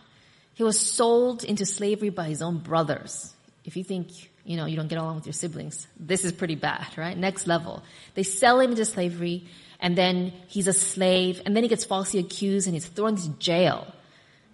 He 0.53 0.63
was 0.63 0.79
sold 0.79 1.43
into 1.43 1.65
slavery 1.65 2.09
by 2.09 2.27
his 2.27 2.41
own 2.41 2.57
brothers. 2.57 3.33
If 3.63 3.77
you 3.77 3.83
think, 3.83 4.09
you 4.47 4.55
know, 4.55 4.65
you 4.65 4.77
don't 4.77 4.87
get 4.87 4.97
along 4.97 5.15
with 5.15 5.25
your 5.25 5.33
siblings, 5.33 5.87
this 5.99 6.23
is 6.23 6.31
pretty 6.31 6.55
bad, 6.55 6.87
right? 6.97 7.17
Next 7.17 7.47
level. 7.47 7.83
They 8.15 8.23
sell 8.23 8.61
him 8.61 8.71
into 8.71 8.85
slavery 8.85 9.43
and 9.81 9.97
then 9.97 10.31
he's 10.47 10.67
a 10.67 10.73
slave 10.73 11.41
and 11.45 11.55
then 11.55 11.63
he 11.63 11.69
gets 11.69 11.83
falsely 11.83 12.21
accused 12.21 12.65
and 12.65 12.73
he's 12.73 12.87
thrown 12.87 13.09
into 13.09 13.29
jail. 13.39 13.93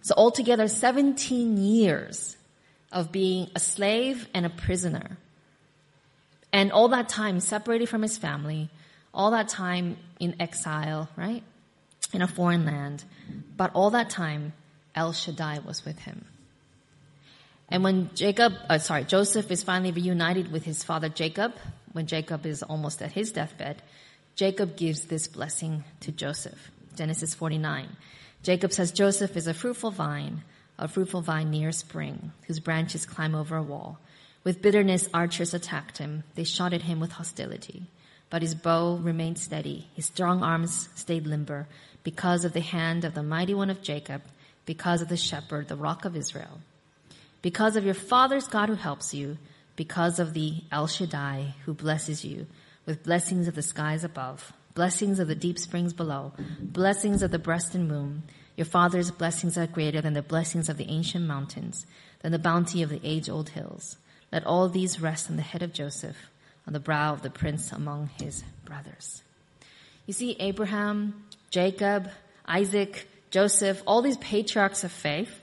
So 0.01 0.15
altogether 0.17 0.67
17 0.67 1.57
years 1.57 2.35
of 2.91 3.11
being 3.11 3.51
a 3.55 3.59
slave 3.59 4.27
and 4.33 4.47
a 4.47 4.49
prisoner. 4.49 5.17
And 6.51 6.71
all 6.71 6.87
that 6.89 7.07
time 7.07 7.39
separated 7.39 7.87
from 7.87 8.01
his 8.01 8.17
family, 8.17 8.69
all 9.13 9.31
that 9.31 9.47
time 9.47 9.97
in 10.19 10.35
exile, 10.39 11.07
right? 11.15 11.43
In 12.11 12.23
a 12.23 12.27
foreign 12.27 12.65
land. 12.65 13.03
But 13.55 13.71
all 13.75 13.91
that 13.91 14.09
time 14.09 14.53
El 14.95 15.13
Shaddai 15.13 15.59
was 15.59 15.85
with 15.85 15.99
him. 15.99 16.25
And 17.73 17.83
when 17.83 18.11
Jacob, 18.13 18.53
uh, 18.69 18.77
sorry, 18.77 19.03
Joseph 19.03 19.49
is 19.49 19.63
finally 19.63 19.91
reunited 19.91 20.51
with 20.51 20.63
his 20.63 20.83
father 20.83 21.09
Jacob, 21.09 21.53
when 21.91 22.05
Jacob 22.05 22.45
is 22.45 22.61
almost 22.61 23.01
at 23.01 23.13
his 23.13 23.31
deathbed, 23.31 23.81
Jacob 24.35 24.77
gives 24.77 25.05
this 25.05 25.27
blessing 25.27 25.83
to 26.01 26.11
Joseph. 26.11 26.69
Genesis 26.95 27.33
49. 27.33 27.89
Jacob 28.43 28.71
says, 28.71 28.91
Joseph 28.91 29.35
is 29.35 29.47
a 29.47 29.55
fruitful 29.55 29.89
vine, 29.89 30.43
a 30.77 30.87
fruitful 30.87 31.21
vine 31.21 31.49
near 31.49 31.69
a 31.69 31.73
spring, 31.73 32.31
whose 32.45 32.59
branches 32.59 33.07
climb 33.07 33.33
over 33.33 33.57
a 33.57 33.63
wall. 33.63 33.97
With 34.43 34.61
bitterness, 34.61 35.09
archers 35.11 35.55
attacked 35.55 35.97
him. 35.97 36.23
They 36.35 36.43
shot 36.43 36.73
at 36.73 36.83
him 36.83 36.99
with 36.99 37.13
hostility. 37.13 37.87
But 38.29 38.43
his 38.43 38.53
bow 38.53 38.97
remained 38.97 39.39
steady. 39.39 39.87
His 39.95 40.05
strong 40.05 40.43
arms 40.43 40.89
stayed 40.93 41.25
limber 41.25 41.67
because 42.03 42.45
of 42.45 42.53
the 42.53 42.61
hand 42.61 43.03
of 43.03 43.15
the 43.15 43.23
mighty 43.23 43.55
one 43.55 43.71
of 43.71 43.81
Jacob 43.81 44.21
because 44.63 45.01
of 45.01 45.09
the 45.09 45.17
shepherd, 45.17 45.69
the 45.69 45.75
rock 45.75 46.05
of 46.05 46.15
Israel. 46.15 46.59
Because 47.43 47.75
of 47.75 47.85
your 47.85 47.93
father's 47.93 48.47
God 48.47 48.69
who 48.69 48.75
helps 48.75 49.13
you, 49.13 49.37
because 49.75 50.17
of 50.17 50.33
the 50.33 50.63
El 50.71 50.87
Shaddai 50.87 51.53
who 51.65 51.73
blesses 51.73 52.25
you 52.25 52.47
with 52.85 53.03
blessings 53.03 53.47
of 53.47 53.53
the 53.53 53.61
skies 53.61 54.03
above, 54.03 54.53
blessings 54.73 55.19
of 55.19 55.27
the 55.27 55.35
deep 55.35 55.59
springs 55.59 55.93
below, 55.93 56.31
blessings 56.59 57.21
of 57.21 57.31
the 57.31 57.37
breast 57.37 57.75
and 57.75 57.91
womb. 57.91 58.23
Your 58.55 58.65
father's 58.65 59.11
blessings 59.11 59.57
are 59.57 59.67
greater 59.67 59.99
than 59.99 60.13
the 60.13 60.21
blessings 60.21 60.69
of 60.69 60.77
the 60.77 60.89
ancient 60.89 61.25
mountains, 61.25 61.85
than 62.21 62.31
the 62.31 62.39
bounty 62.39 62.81
of 62.81 62.89
the 62.89 63.01
age 63.03 63.29
old 63.29 63.49
hills. 63.49 63.97
Let 64.31 64.45
all 64.45 64.69
these 64.69 65.01
rest 65.01 65.29
on 65.29 65.35
the 65.35 65.41
head 65.41 65.61
of 65.61 65.73
Joseph, 65.73 66.29
on 66.65 66.73
the 66.73 66.79
brow 66.79 67.13
of 67.13 67.23
the 67.23 67.29
prince 67.29 67.71
among 67.71 68.09
his 68.21 68.43
brothers. 68.63 69.21
You 70.05 70.13
see, 70.13 70.37
Abraham, 70.39 71.25
Jacob, 71.49 72.09
Isaac, 72.47 73.07
Joseph, 73.31 73.81
all 73.85 74.01
these 74.01 74.17
patriarchs 74.17 74.83
of 74.83 74.91
faith, 74.91 75.41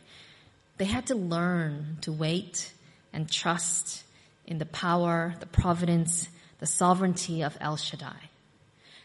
they 0.81 0.87
had 0.87 1.09
to 1.09 1.14
learn 1.14 1.99
to 2.01 2.11
wait 2.11 2.73
and 3.12 3.31
trust 3.31 4.03
in 4.47 4.57
the 4.57 4.64
power, 4.64 5.35
the 5.38 5.45
providence, 5.45 6.31
the 6.59 6.64
sovereignty 6.64 7.43
of 7.43 7.55
El 7.61 7.77
Shaddai. 7.77 8.31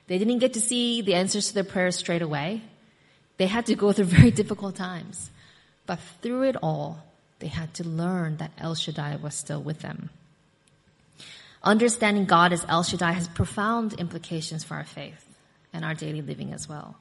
They 0.08 0.18
didn't 0.18 0.40
get 0.40 0.54
to 0.54 0.62
see 0.62 1.02
the 1.02 1.16
answers 1.16 1.50
to 1.50 1.54
their 1.54 1.66
prayers 1.66 1.98
straight 1.98 2.22
away. 2.22 2.62
They 3.36 3.48
had 3.48 3.66
to 3.66 3.76
go 3.76 3.92
through 3.92 4.06
very 4.20 4.32
difficult 4.32 4.78
times. 4.78 5.30
But 5.86 6.00
through 6.22 6.44
it 6.44 6.56
all, 6.64 7.04
they 7.40 7.48
had 7.48 7.74
to 7.74 7.84
learn 7.84 8.38
that 8.38 8.54
El 8.58 8.76
Shaddai 8.76 9.18
was 9.18 9.36
still 9.36 9.62
with 9.62 9.80
them. 9.80 10.12
Understanding 11.62 12.24
God 12.24 12.54
as 12.54 12.66
El 12.70 12.84
Shaddai 12.84 13.12
has 13.12 13.28
profound 13.28 13.96
implications 13.96 14.64
for 14.64 14.76
our 14.76 14.86
faith 14.86 15.28
and 15.74 15.84
our 15.84 15.94
daily 15.94 16.22
living 16.22 16.54
as 16.54 16.70
well. 16.70 16.96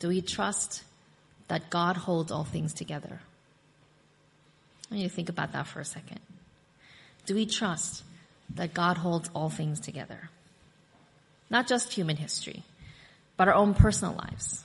Do 0.00 0.08
we 0.08 0.20
trust 0.20 0.82
that 1.48 1.70
God 1.70 1.96
holds 1.96 2.30
all 2.30 2.44
things 2.44 2.74
together? 2.74 3.20
I 4.90 4.94
want 4.94 5.02
you 5.02 5.08
to 5.08 5.14
think 5.14 5.28
about 5.28 5.52
that 5.52 5.66
for 5.68 5.80
a 5.80 5.84
second. 5.84 6.20
Do 7.26 7.34
we 7.34 7.46
trust 7.46 8.02
that 8.56 8.74
God 8.74 8.96
holds 8.96 9.30
all 9.34 9.48
things 9.48 9.78
together? 9.78 10.30
Not 11.48 11.68
just 11.68 11.92
human 11.92 12.16
history, 12.16 12.64
but 13.36 13.46
our 13.46 13.54
own 13.54 13.74
personal 13.74 14.14
lives, 14.14 14.64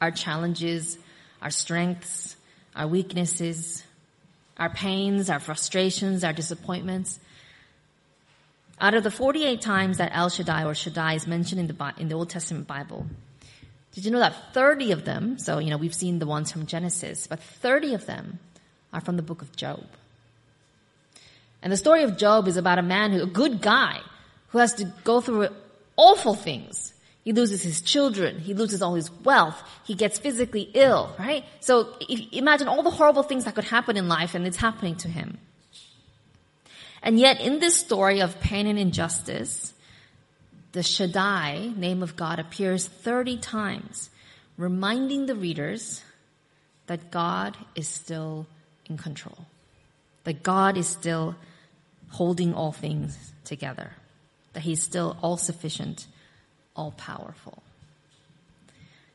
our 0.00 0.10
challenges, 0.10 0.96
our 1.42 1.50
strengths, 1.50 2.36
our 2.74 2.86
weaknesses, 2.86 3.84
our 4.56 4.70
pains, 4.70 5.28
our 5.28 5.40
frustrations, 5.40 6.24
our 6.24 6.32
disappointments. 6.32 7.20
Out 8.80 8.94
of 8.94 9.04
the 9.04 9.10
48 9.10 9.60
times 9.60 9.98
that 9.98 10.12
El 10.14 10.30
Shaddai 10.30 10.64
or 10.64 10.74
Shaddai 10.74 11.14
is 11.14 11.26
mentioned 11.26 11.60
in 11.60 11.66
the, 11.66 11.94
in 11.98 12.08
the 12.08 12.14
Old 12.14 12.30
Testament 12.30 12.66
Bible, 12.66 13.06
did 13.92 14.04
you 14.04 14.10
know 14.10 14.18
that 14.18 14.54
30 14.54 14.92
of 14.92 15.04
them, 15.04 15.38
so, 15.38 15.58
you 15.58 15.70
know, 15.70 15.78
we've 15.78 15.94
seen 15.94 16.18
the 16.18 16.26
ones 16.26 16.52
from 16.52 16.66
Genesis, 16.66 17.26
but 17.26 17.40
30 17.40 17.94
of 17.94 18.06
them 18.06 18.38
are 18.96 19.00
from 19.02 19.16
the 19.16 19.22
book 19.22 19.42
of 19.42 19.54
Job. 19.54 19.84
And 21.62 21.70
the 21.70 21.76
story 21.76 22.02
of 22.02 22.16
Job 22.16 22.48
is 22.48 22.56
about 22.56 22.78
a 22.78 22.82
man 22.82 23.12
who, 23.12 23.22
a 23.22 23.26
good 23.26 23.60
guy, 23.60 24.00
who 24.48 24.58
has 24.58 24.72
to 24.74 24.84
go 25.04 25.20
through 25.20 25.48
awful 25.96 26.34
things. 26.34 26.94
He 27.22 27.34
loses 27.34 27.62
his 27.62 27.82
children. 27.82 28.38
He 28.38 28.54
loses 28.54 28.80
all 28.80 28.94
his 28.94 29.10
wealth. 29.22 29.62
He 29.84 29.94
gets 29.94 30.18
physically 30.18 30.70
ill, 30.72 31.14
right? 31.18 31.44
So 31.60 31.94
imagine 32.32 32.68
all 32.68 32.82
the 32.82 32.90
horrible 32.90 33.22
things 33.22 33.44
that 33.44 33.54
could 33.54 33.64
happen 33.64 33.98
in 33.98 34.08
life 34.08 34.34
and 34.34 34.46
it's 34.46 34.56
happening 34.56 34.96
to 34.96 35.08
him. 35.08 35.36
And 37.02 37.18
yet 37.18 37.40
in 37.40 37.58
this 37.58 37.76
story 37.76 38.20
of 38.22 38.40
pain 38.40 38.66
and 38.66 38.78
injustice, 38.78 39.74
the 40.72 40.82
Shaddai, 40.82 41.72
name 41.76 42.02
of 42.02 42.16
God, 42.16 42.38
appears 42.38 42.86
30 42.86 43.36
times, 43.38 44.08
reminding 44.56 45.26
the 45.26 45.34
readers 45.34 46.02
that 46.86 47.10
God 47.10 47.56
is 47.74 47.88
still 47.88 48.46
in 48.88 48.96
control. 48.96 49.46
That 50.24 50.42
God 50.42 50.76
is 50.76 50.88
still 50.88 51.36
holding 52.10 52.54
all 52.54 52.72
things 52.72 53.32
together. 53.44 53.92
That 54.52 54.60
He's 54.60 54.82
still 54.82 55.16
all 55.22 55.36
sufficient, 55.36 56.06
all 56.74 56.92
powerful. 56.92 57.62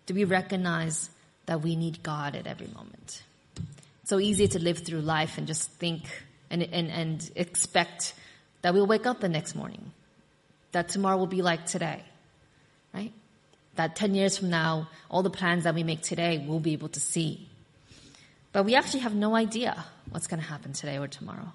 Do 0.05 0.13
we 0.13 0.23
recognize 0.23 1.09
that 1.45 1.61
we 1.61 1.75
need 1.75 2.03
God 2.03 2.35
at 2.35 2.47
every 2.47 2.67
moment? 2.67 3.23
It's 4.01 4.09
so 4.09 4.19
easy 4.19 4.47
to 4.49 4.59
live 4.59 4.79
through 4.79 5.01
life 5.01 5.37
and 5.37 5.47
just 5.47 5.69
think 5.71 6.03
and, 6.49 6.63
and, 6.63 6.91
and 6.91 7.31
expect 7.35 8.13
that 8.61 8.73
we'll 8.73 8.87
wake 8.87 9.05
up 9.05 9.19
the 9.19 9.29
next 9.29 9.55
morning, 9.55 9.91
that 10.71 10.89
tomorrow 10.89 11.17
will 11.17 11.27
be 11.27 11.41
like 11.41 11.65
today, 11.65 12.03
right? 12.93 13.11
That 13.75 13.95
10 13.95 14.15
years 14.15 14.37
from 14.37 14.49
now, 14.49 14.89
all 15.09 15.23
the 15.23 15.29
plans 15.29 15.63
that 15.63 15.73
we 15.73 15.83
make 15.83 16.01
today, 16.01 16.43
we'll 16.45 16.59
be 16.59 16.73
able 16.73 16.89
to 16.89 16.99
see. 16.99 17.47
But 18.53 18.63
we 18.65 18.75
actually 18.75 19.01
have 19.01 19.15
no 19.15 19.35
idea 19.35 19.85
what's 20.09 20.27
going 20.27 20.41
to 20.41 20.47
happen 20.47 20.73
today 20.73 20.97
or 20.97 21.07
tomorrow. 21.07 21.53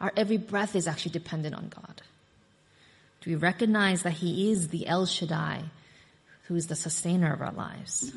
Our 0.00 0.12
every 0.16 0.36
breath 0.36 0.74
is 0.74 0.88
actually 0.88 1.12
dependent 1.12 1.54
on 1.54 1.68
God. 1.68 2.02
Do 3.20 3.30
we 3.30 3.36
recognize 3.36 4.02
that 4.02 4.14
He 4.14 4.50
is 4.50 4.68
the 4.68 4.86
El 4.88 5.06
Shaddai, 5.06 5.62
who 6.48 6.56
is 6.56 6.66
the 6.66 6.74
sustainer 6.74 7.32
of 7.32 7.40
our 7.40 7.52
lives? 7.52 8.12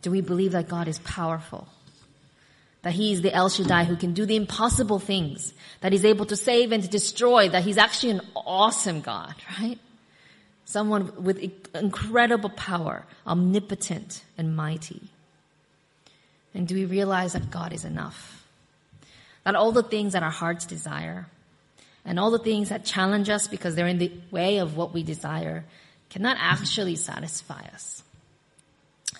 Do 0.00 0.10
we 0.10 0.22
believe 0.22 0.52
that 0.52 0.68
God 0.68 0.88
is 0.88 0.98
powerful? 1.00 1.68
That 2.80 2.94
He 2.94 3.12
is 3.12 3.20
the 3.20 3.34
El 3.34 3.50
Shaddai 3.50 3.84
who 3.84 3.96
can 3.96 4.14
do 4.14 4.24
the 4.24 4.36
impossible 4.36 4.98
things, 4.98 5.52
that 5.80 5.92
He's 5.92 6.04
able 6.06 6.24
to 6.26 6.36
save 6.36 6.72
and 6.72 6.82
to 6.82 6.88
destroy, 6.88 7.50
that 7.50 7.64
He's 7.64 7.78
actually 7.78 8.12
an 8.12 8.22
awesome 8.34 9.02
God, 9.02 9.34
right? 9.60 9.78
Someone 10.64 11.22
with 11.22 11.38
incredible 11.74 12.48
power, 12.48 13.04
omnipotent 13.26 14.24
and 14.38 14.56
mighty. 14.56 15.02
And 16.54 16.68
do 16.68 16.74
we 16.74 16.84
realize 16.84 17.32
that 17.32 17.50
God 17.50 17.72
is 17.72 17.84
enough? 17.84 18.46
That 19.44 19.56
all 19.56 19.72
the 19.72 19.82
things 19.82 20.12
that 20.12 20.22
our 20.22 20.30
hearts 20.30 20.64
desire 20.64 21.26
and 22.04 22.18
all 22.18 22.30
the 22.30 22.38
things 22.38 22.68
that 22.68 22.84
challenge 22.84 23.28
us 23.28 23.48
because 23.48 23.74
they're 23.74 23.86
in 23.86 23.98
the 23.98 24.12
way 24.30 24.58
of 24.58 24.76
what 24.76 24.94
we 24.94 25.02
desire 25.02 25.64
cannot 26.10 26.36
actually 26.38 26.96
satisfy 26.96 27.60
us. 27.72 28.02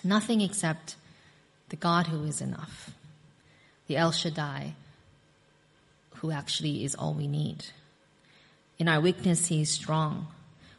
Nothing 0.03 0.41
except 0.41 0.95
the 1.69 1.75
God 1.75 2.07
who 2.07 2.23
is 2.23 2.41
enough. 2.41 2.91
The 3.87 3.97
El 3.97 4.11
Shaddai 4.11 4.73
who 6.15 6.31
actually 6.31 6.83
is 6.83 6.95
all 6.95 7.13
we 7.13 7.27
need. 7.27 7.65
In 8.79 8.87
our 8.87 8.99
weakness, 8.99 9.47
He 9.47 9.61
is 9.61 9.69
strong. 9.69 10.27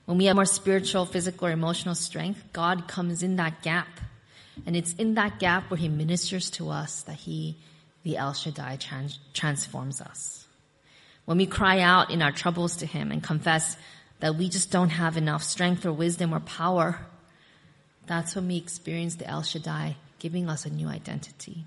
When 0.05 0.19
we 0.19 0.27
have 0.27 0.37
more 0.37 0.45
spiritual, 0.45 1.07
physical, 1.07 1.49
or 1.49 1.51
emotional 1.51 1.95
strength, 1.95 2.43
God 2.53 2.89
comes 2.89 3.23
in 3.23 3.37
that 3.37 3.63
gap 3.63 3.89
and 4.65 4.77
it's 4.77 4.95
in 4.95 5.15
that 5.15 5.39
gap 5.39 5.71
where 5.71 5.77
he 5.79 5.89
ministers 5.89 6.51
to 6.51 6.71
us 6.71 7.03
that 7.03 7.17
he, 7.17 7.57
the 8.03 8.17
El 8.17 8.33
Shaddai, 8.33 8.77
trans- 8.77 9.19
transforms 9.35 10.01
us. 10.01 10.47
When 11.27 11.39
we 11.39 11.47
cry 11.47 11.81
out 11.81 12.11
in 12.11 12.23
our 12.23 12.33
troubles 12.33 12.77
to 12.79 12.87
him 12.87 13.13
and 13.13 13.23
confess 13.23 13.77
that 14.21 14.37
we 14.37 14.49
just 14.49 14.71
don't 14.71 14.91
have 14.91 15.17
enough 15.17 15.43
strength 15.43 15.85
or 15.85 15.93
wisdom 15.93 16.33
or 16.33 16.41
power, 16.41 17.01
that's 18.07 18.35
when 18.35 18.49
we 18.49 18.57
experience 18.57 19.17
the 19.17 19.27
El 19.27 19.43
Shaddai 19.43 19.97
giving 20.19 20.49
us 20.49 20.65
a 20.65 20.71
new 20.71 20.89
identity. 20.89 21.65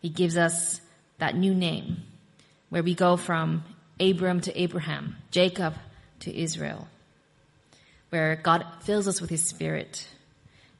He 0.00 0.08
gives 0.08 0.36
us 0.36 0.80
that 1.18 1.36
new 1.36 1.54
name 1.54 2.02
where 2.70 2.82
we 2.82 2.94
go 2.94 3.16
from 3.16 3.64
Abram 3.98 4.40
to 4.42 4.60
Abraham, 4.60 5.16
Jacob 5.30 5.74
to 6.20 6.34
Israel, 6.34 6.88
where 8.10 8.36
God 8.36 8.64
fills 8.80 9.08
us 9.08 9.20
with 9.20 9.30
his 9.30 9.42
spirit 9.42 10.06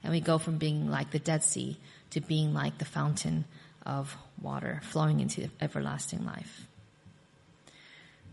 and 0.06 0.12
we 0.12 0.20
go 0.20 0.38
from 0.38 0.56
being 0.56 0.88
like 0.88 1.10
the 1.10 1.18
Dead 1.18 1.42
Sea 1.42 1.76
to 2.10 2.20
being 2.20 2.54
like 2.54 2.78
the 2.78 2.84
fountain 2.84 3.44
of 3.84 4.16
water 4.40 4.80
flowing 4.84 5.18
into 5.18 5.50
everlasting 5.60 6.24
life. 6.24 6.68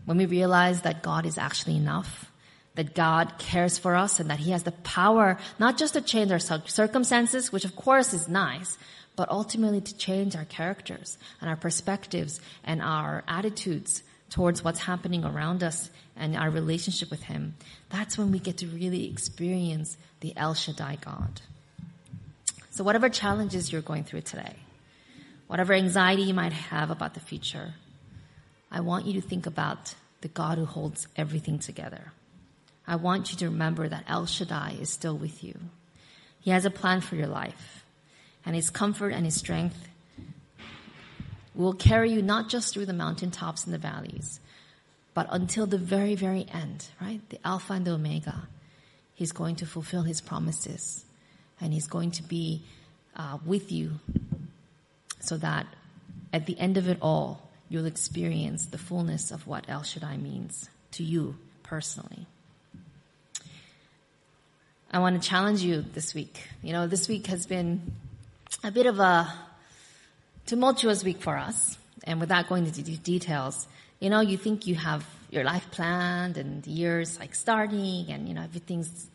When 0.04 0.16
we 0.16 0.26
realize 0.26 0.82
that 0.82 1.02
God 1.02 1.26
is 1.26 1.36
actually 1.36 1.76
enough, 1.76 2.30
that 2.76 2.94
God 2.94 3.38
cares 3.38 3.76
for 3.76 3.96
us 3.96 4.20
and 4.20 4.30
that 4.30 4.38
He 4.38 4.52
has 4.52 4.62
the 4.62 4.70
power 4.70 5.36
not 5.58 5.76
just 5.76 5.94
to 5.94 6.00
change 6.00 6.30
our 6.30 6.38
circumstances, 6.38 7.50
which 7.50 7.64
of 7.64 7.74
course 7.74 8.14
is 8.14 8.28
nice, 8.28 8.78
but 9.16 9.28
ultimately 9.28 9.80
to 9.80 9.96
change 9.96 10.36
our 10.36 10.44
characters 10.44 11.18
and 11.40 11.50
our 11.50 11.56
perspectives 11.56 12.40
and 12.62 12.80
our 12.80 13.24
attitudes 13.26 14.04
towards 14.30 14.62
what's 14.62 14.78
happening 14.78 15.24
around 15.24 15.64
us 15.64 15.90
and 16.14 16.36
our 16.36 16.50
relationship 16.50 17.10
with 17.10 17.24
Him. 17.24 17.56
That's 17.90 18.16
when 18.16 18.30
we 18.30 18.38
get 18.38 18.58
to 18.58 18.68
really 18.68 19.10
experience 19.10 19.96
the 20.20 20.36
El 20.36 20.54
Shaddai 20.54 20.98
God. 21.04 21.40
So 22.74 22.82
whatever 22.82 23.08
challenges 23.08 23.70
you're 23.70 23.82
going 23.82 24.02
through 24.02 24.22
today, 24.22 24.56
whatever 25.46 25.74
anxiety 25.74 26.22
you 26.22 26.34
might 26.34 26.52
have 26.52 26.90
about 26.90 27.14
the 27.14 27.20
future, 27.20 27.74
I 28.68 28.80
want 28.80 29.06
you 29.06 29.12
to 29.12 29.20
think 29.20 29.46
about 29.46 29.94
the 30.22 30.26
God 30.26 30.58
who 30.58 30.64
holds 30.64 31.06
everything 31.14 31.60
together. 31.60 32.10
I 32.84 32.96
want 32.96 33.30
you 33.30 33.38
to 33.38 33.44
remember 33.44 33.88
that 33.88 34.02
El 34.08 34.26
Shaddai 34.26 34.78
is 34.80 34.90
still 34.90 35.16
with 35.16 35.44
you. 35.44 35.54
He 36.40 36.50
has 36.50 36.64
a 36.64 36.70
plan 36.70 37.00
for 37.00 37.14
your 37.14 37.28
life, 37.28 37.84
and 38.44 38.56
His 38.56 38.70
comfort 38.70 39.10
and 39.10 39.24
His 39.24 39.36
strength 39.36 39.88
will 41.54 41.74
carry 41.74 42.10
you 42.10 42.22
not 42.22 42.48
just 42.48 42.74
through 42.74 42.86
the 42.86 42.92
mountaintops 42.92 43.66
and 43.66 43.72
the 43.72 43.78
valleys, 43.78 44.40
but 45.14 45.28
until 45.30 45.66
the 45.66 45.78
very, 45.78 46.16
very 46.16 46.44
end, 46.52 46.88
right? 47.00 47.20
The 47.30 47.38
Alpha 47.46 47.74
and 47.74 47.86
the 47.86 47.92
Omega. 47.92 48.48
He's 49.14 49.30
going 49.30 49.54
to 49.56 49.64
fulfill 49.64 50.02
His 50.02 50.20
promises 50.20 51.04
and 51.60 51.72
He's 51.72 51.86
going 51.86 52.10
to 52.12 52.22
be 52.22 52.62
uh, 53.16 53.38
with 53.44 53.70
you 53.72 53.92
so 55.20 55.36
that 55.38 55.66
at 56.32 56.46
the 56.46 56.58
end 56.58 56.76
of 56.76 56.88
it 56.88 56.98
all, 57.00 57.48
you'll 57.68 57.86
experience 57.86 58.66
the 58.66 58.78
fullness 58.78 59.30
of 59.30 59.46
what 59.46 59.64
El 59.68 59.82
Shaddai 59.82 60.16
means 60.16 60.68
to 60.92 61.02
you 61.02 61.36
personally. 61.62 62.26
I 64.90 64.98
want 64.98 65.20
to 65.20 65.28
challenge 65.28 65.62
you 65.62 65.82
this 65.82 66.14
week. 66.14 66.46
You 66.62 66.72
know, 66.72 66.86
this 66.86 67.08
week 67.08 67.26
has 67.26 67.46
been 67.46 67.92
a 68.62 68.70
bit 68.70 68.86
of 68.86 69.00
a 69.00 69.32
tumultuous 70.46 71.02
week 71.02 71.20
for 71.20 71.36
us. 71.36 71.76
And 72.04 72.20
without 72.20 72.48
going 72.48 72.66
into 72.66 72.82
details, 72.82 73.66
you 73.98 74.10
know, 74.10 74.20
you 74.20 74.36
think 74.36 74.66
you 74.66 74.74
have 74.74 75.04
your 75.30 75.42
life 75.42 75.66
planned 75.70 76.36
and 76.36 76.64
year's 76.66 77.18
like 77.18 77.34
starting 77.34 78.06
and, 78.10 78.28
you 78.28 78.34
know, 78.34 78.42
everything's 78.42 79.08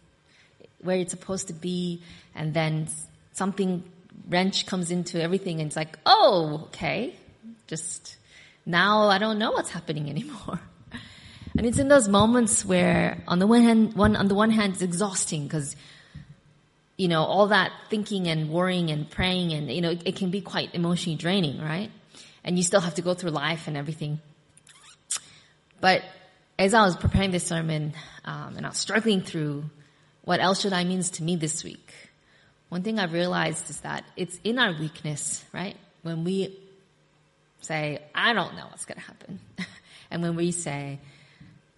where 0.82 0.98
it's 0.98 1.12
supposed 1.12 1.48
to 1.48 1.54
be. 1.54 2.02
And 2.36 2.54
then 2.54 2.88
something 3.34 3.84
wrench 4.28 4.66
comes 4.66 4.92
into 4.92 5.22
everything 5.22 5.60
and 5.60 5.68
it's 5.68 5.76
like, 5.76 5.98
oh, 6.06 6.64
okay. 6.68 7.16
Just 7.68 8.18
now 8.66 9.08
I 9.10 9.18
don't 9.18 9.40
know 9.40 9.52
what's 9.52 9.70
happening 9.70 10.10
anymore. 10.10 10.60
And 11.58 11.66
it's 11.66 11.80
in 11.80 11.90
those 11.90 12.08
moments 12.08 12.64
where, 12.64 13.22
on 13.28 13.40
the 13.40 13.48
one 13.48 13.64
hand, 13.64 13.94
one 13.96 14.16
on 14.16 14.28
the 14.30 14.36
one 14.36 14.52
hand, 14.52 14.74
it's 14.74 14.82
exhausting 14.82 15.44
because, 15.44 15.76
you 16.96 17.08
know, 17.10 17.24
all 17.24 17.48
that 17.48 17.72
thinking 17.90 18.28
and 18.28 18.50
worrying 18.50 18.92
and 18.92 19.10
praying 19.10 19.52
and 19.52 19.70
you 19.70 19.82
know, 19.82 19.90
it, 19.90 20.04
it 20.06 20.16
can 20.16 20.30
be 20.30 20.40
quite 20.40 20.74
emotionally 20.74 21.18
draining, 21.18 21.60
right? 21.60 21.92
And 22.46 22.56
you 22.56 22.64
still 22.64 22.80
have 22.80 22.96
to 22.96 23.02
go 23.02 23.14
through 23.14 23.32
life 23.32 23.68
and 23.68 23.76
everything. 23.76 24.20
But 25.82 26.04
as 26.58 26.74
I 26.74 26.84
was 26.84 26.96
preparing 26.96 27.32
this 27.32 27.46
sermon, 27.46 27.94
um, 28.26 28.56
and 28.56 28.66
I 28.66 28.70
was 28.70 28.78
struggling 28.78 29.22
through 29.22 29.66
what 30.30 30.40
El 30.40 30.54
Shaddai 30.54 30.84
means 30.84 31.10
to 31.10 31.24
me 31.24 31.38
this 31.38 31.64
week, 31.64 31.92
one 32.70 32.84
thing 32.84 33.00
I've 33.00 33.14
realized 33.14 33.68
is 33.72 33.80
that 33.80 34.04
it's 34.16 34.40
in 34.44 34.60
our 34.60 34.80
weakness, 34.80 35.44
right? 35.52 35.76
When 36.04 36.24
we 36.24 36.56
say, 37.62 38.04
I 38.14 38.34
don't 38.34 38.56
know 38.56 38.68
what's 38.70 38.86
going 38.86 39.00
to 39.00 39.06
happen. 39.06 39.40
and 40.12 40.22
when 40.22 40.36
we 40.36 40.52
say, 40.52 41.00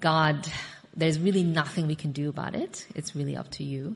God, 0.01 0.45
there's 0.93 1.17
really 1.17 1.43
nothing 1.43 1.87
we 1.87 1.95
can 1.95 2.11
do 2.11 2.27
about 2.27 2.53
it. 2.53 2.85
It's 2.93 3.15
really 3.15 3.37
up 3.37 3.49
to 3.51 3.63
you. 3.63 3.95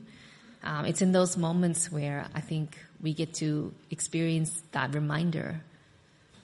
Um, 0.64 0.86
it's 0.86 1.02
in 1.02 1.12
those 1.12 1.36
moments 1.36 1.92
where 1.92 2.24
I 2.34 2.40
think 2.40 2.78
we 3.02 3.12
get 3.12 3.34
to 3.34 3.74
experience 3.90 4.62
that 4.72 4.94
reminder 4.94 5.60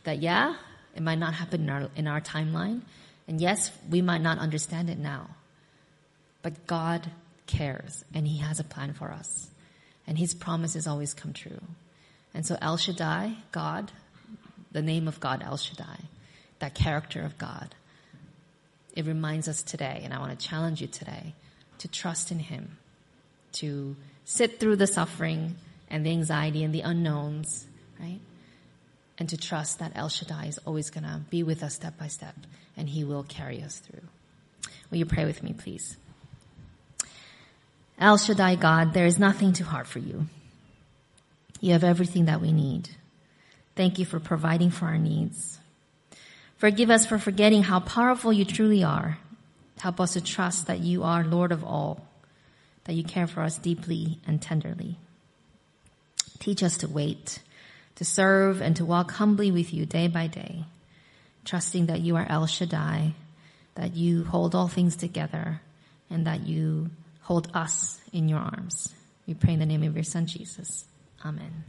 that 0.04 0.18
yeah, 0.18 0.56
it 0.94 1.02
might 1.02 1.18
not 1.18 1.32
happen 1.32 1.62
in 1.62 1.70
our, 1.70 1.88
in 1.96 2.06
our 2.06 2.20
timeline. 2.20 2.82
And 3.26 3.40
yes, 3.40 3.72
we 3.88 4.02
might 4.02 4.20
not 4.20 4.38
understand 4.38 4.90
it 4.90 4.98
now. 4.98 5.30
But 6.42 6.66
God 6.66 7.10
cares 7.46 8.04
and 8.14 8.26
He 8.26 8.38
has 8.38 8.60
a 8.60 8.64
plan 8.64 8.92
for 8.92 9.10
us. 9.10 9.48
And 10.06 10.18
His 10.18 10.34
promises 10.34 10.86
always 10.86 11.14
come 11.14 11.32
true. 11.32 11.60
And 12.34 12.44
so 12.46 12.56
El 12.60 12.76
Shaddai, 12.76 13.36
God, 13.52 13.92
the 14.72 14.82
name 14.82 15.06
of 15.06 15.20
God, 15.20 15.42
El 15.42 15.56
Shaddai, 15.56 16.00
that 16.58 16.74
character 16.74 17.22
of 17.22 17.38
God, 17.38 17.74
it 18.94 19.06
reminds 19.06 19.48
us 19.48 19.62
today, 19.62 20.00
and 20.04 20.12
I 20.12 20.18
want 20.18 20.38
to 20.38 20.46
challenge 20.46 20.80
you 20.80 20.86
today, 20.86 21.34
to 21.78 21.88
trust 21.88 22.30
in 22.30 22.38
Him, 22.38 22.78
to 23.52 23.96
sit 24.24 24.60
through 24.60 24.76
the 24.76 24.86
suffering 24.86 25.56
and 25.90 26.06
the 26.06 26.10
anxiety 26.10 26.62
and 26.64 26.74
the 26.74 26.80
unknowns, 26.80 27.66
right? 28.00 28.20
And 29.18 29.28
to 29.28 29.36
trust 29.36 29.78
that 29.78 29.92
El 29.94 30.08
Shaddai 30.08 30.46
is 30.46 30.58
always 30.58 30.90
going 30.90 31.04
to 31.04 31.20
be 31.30 31.42
with 31.42 31.62
us 31.62 31.74
step 31.74 31.98
by 31.98 32.08
step, 32.08 32.34
and 32.76 32.88
He 32.88 33.04
will 33.04 33.24
carry 33.24 33.62
us 33.62 33.78
through. 33.78 34.02
Will 34.90 34.98
you 34.98 35.06
pray 35.06 35.24
with 35.24 35.42
me, 35.42 35.52
please? 35.52 35.96
El 37.98 38.18
Shaddai 38.18 38.56
God, 38.56 38.94
there 38.94 39.06
is 39.06 39.18
nothing 39.18 39.52
too 39.52 39.64
hard 39.64 39.86
for 39.86 39.98
you. 39.98 40.26
You 41.60 41.72
have 41.72 41.84
everything 41.84 42.24
that 42.24 42.40
we 42.40 42.52
need. 42.52 42.88
Thank 43.76 43.98
you 43.98 44.04
for 44.04 44.18
providing 44.18 44.70
for 44.70 44.86
our 44.86 44.98
needs. 44.98 45.58
Forgive 46.56 46.90
us 46.90 47.06
for 47.06 47.18
forgetting 47.18 47.62
how 47.62 47.80
powerful 47.80 48.32
you 48.32 48.44
truly 48.44 48.84
are. 48.84 49.18
Help 49.78 50.00
us 50.00 50.12
to 50.12 50.20
trust 50.20 50.66
that 50.66 50.80
you 50.80 51.02
are 51.02 51.24
Lord 51.24 51.50
of 51.50 51.64
all, 51.64 52.06
that 52.84 52.94
you 52.94 53.02
care 53.02 53.26
for 53.26 53.42
us 53.42 53.58
deeply 53.58 54.18
and 54.26 54.40
tenderly. 54.40 54.96
Teach 56.38 56.62
us 56.62 56.76
to 56.78 56.88
wait, 56.88 57.40
to 57.96 58.04
serve, 58.04 58.60
and 58.60 58.76
to 58.76 58.84
walk 58.84 59.12
humbly 59.12 59.50
with 59.50 59.72
you 59.72 59.86
day 59.86 60.08
by 60.08 60.26
day, 60.26 60.64
trusting 61.44 61.86
that 61.86 62.00
you 62.00 62.16
are 62.16 62.26
El 62.28 62.46
Shaddai, 62.46 63.14
that 63.74 63.94
you 63.94 64.24
hold 64.24 64.54
all 64.54 64.68
things 64.68 64.96
together, 64.96 65.60
and 66.10 66.26
that 66.26 66.46
you 66.46 66.90
hold 67.22 67.50
us 67.54 68.00
in 68.12 68.28
your 68.28 68.38
arms. 68.38 68.94
We 69.26 69.34
pray 69.34 69.54
in 69.54 69.60
the 69.60 69.66
name 69.66 69.82
of 69.82 69.94
your 69.94 70.04
Son, 70.04 70.26
Jesus. 70.26 70.84
Amen. 71.24 71.64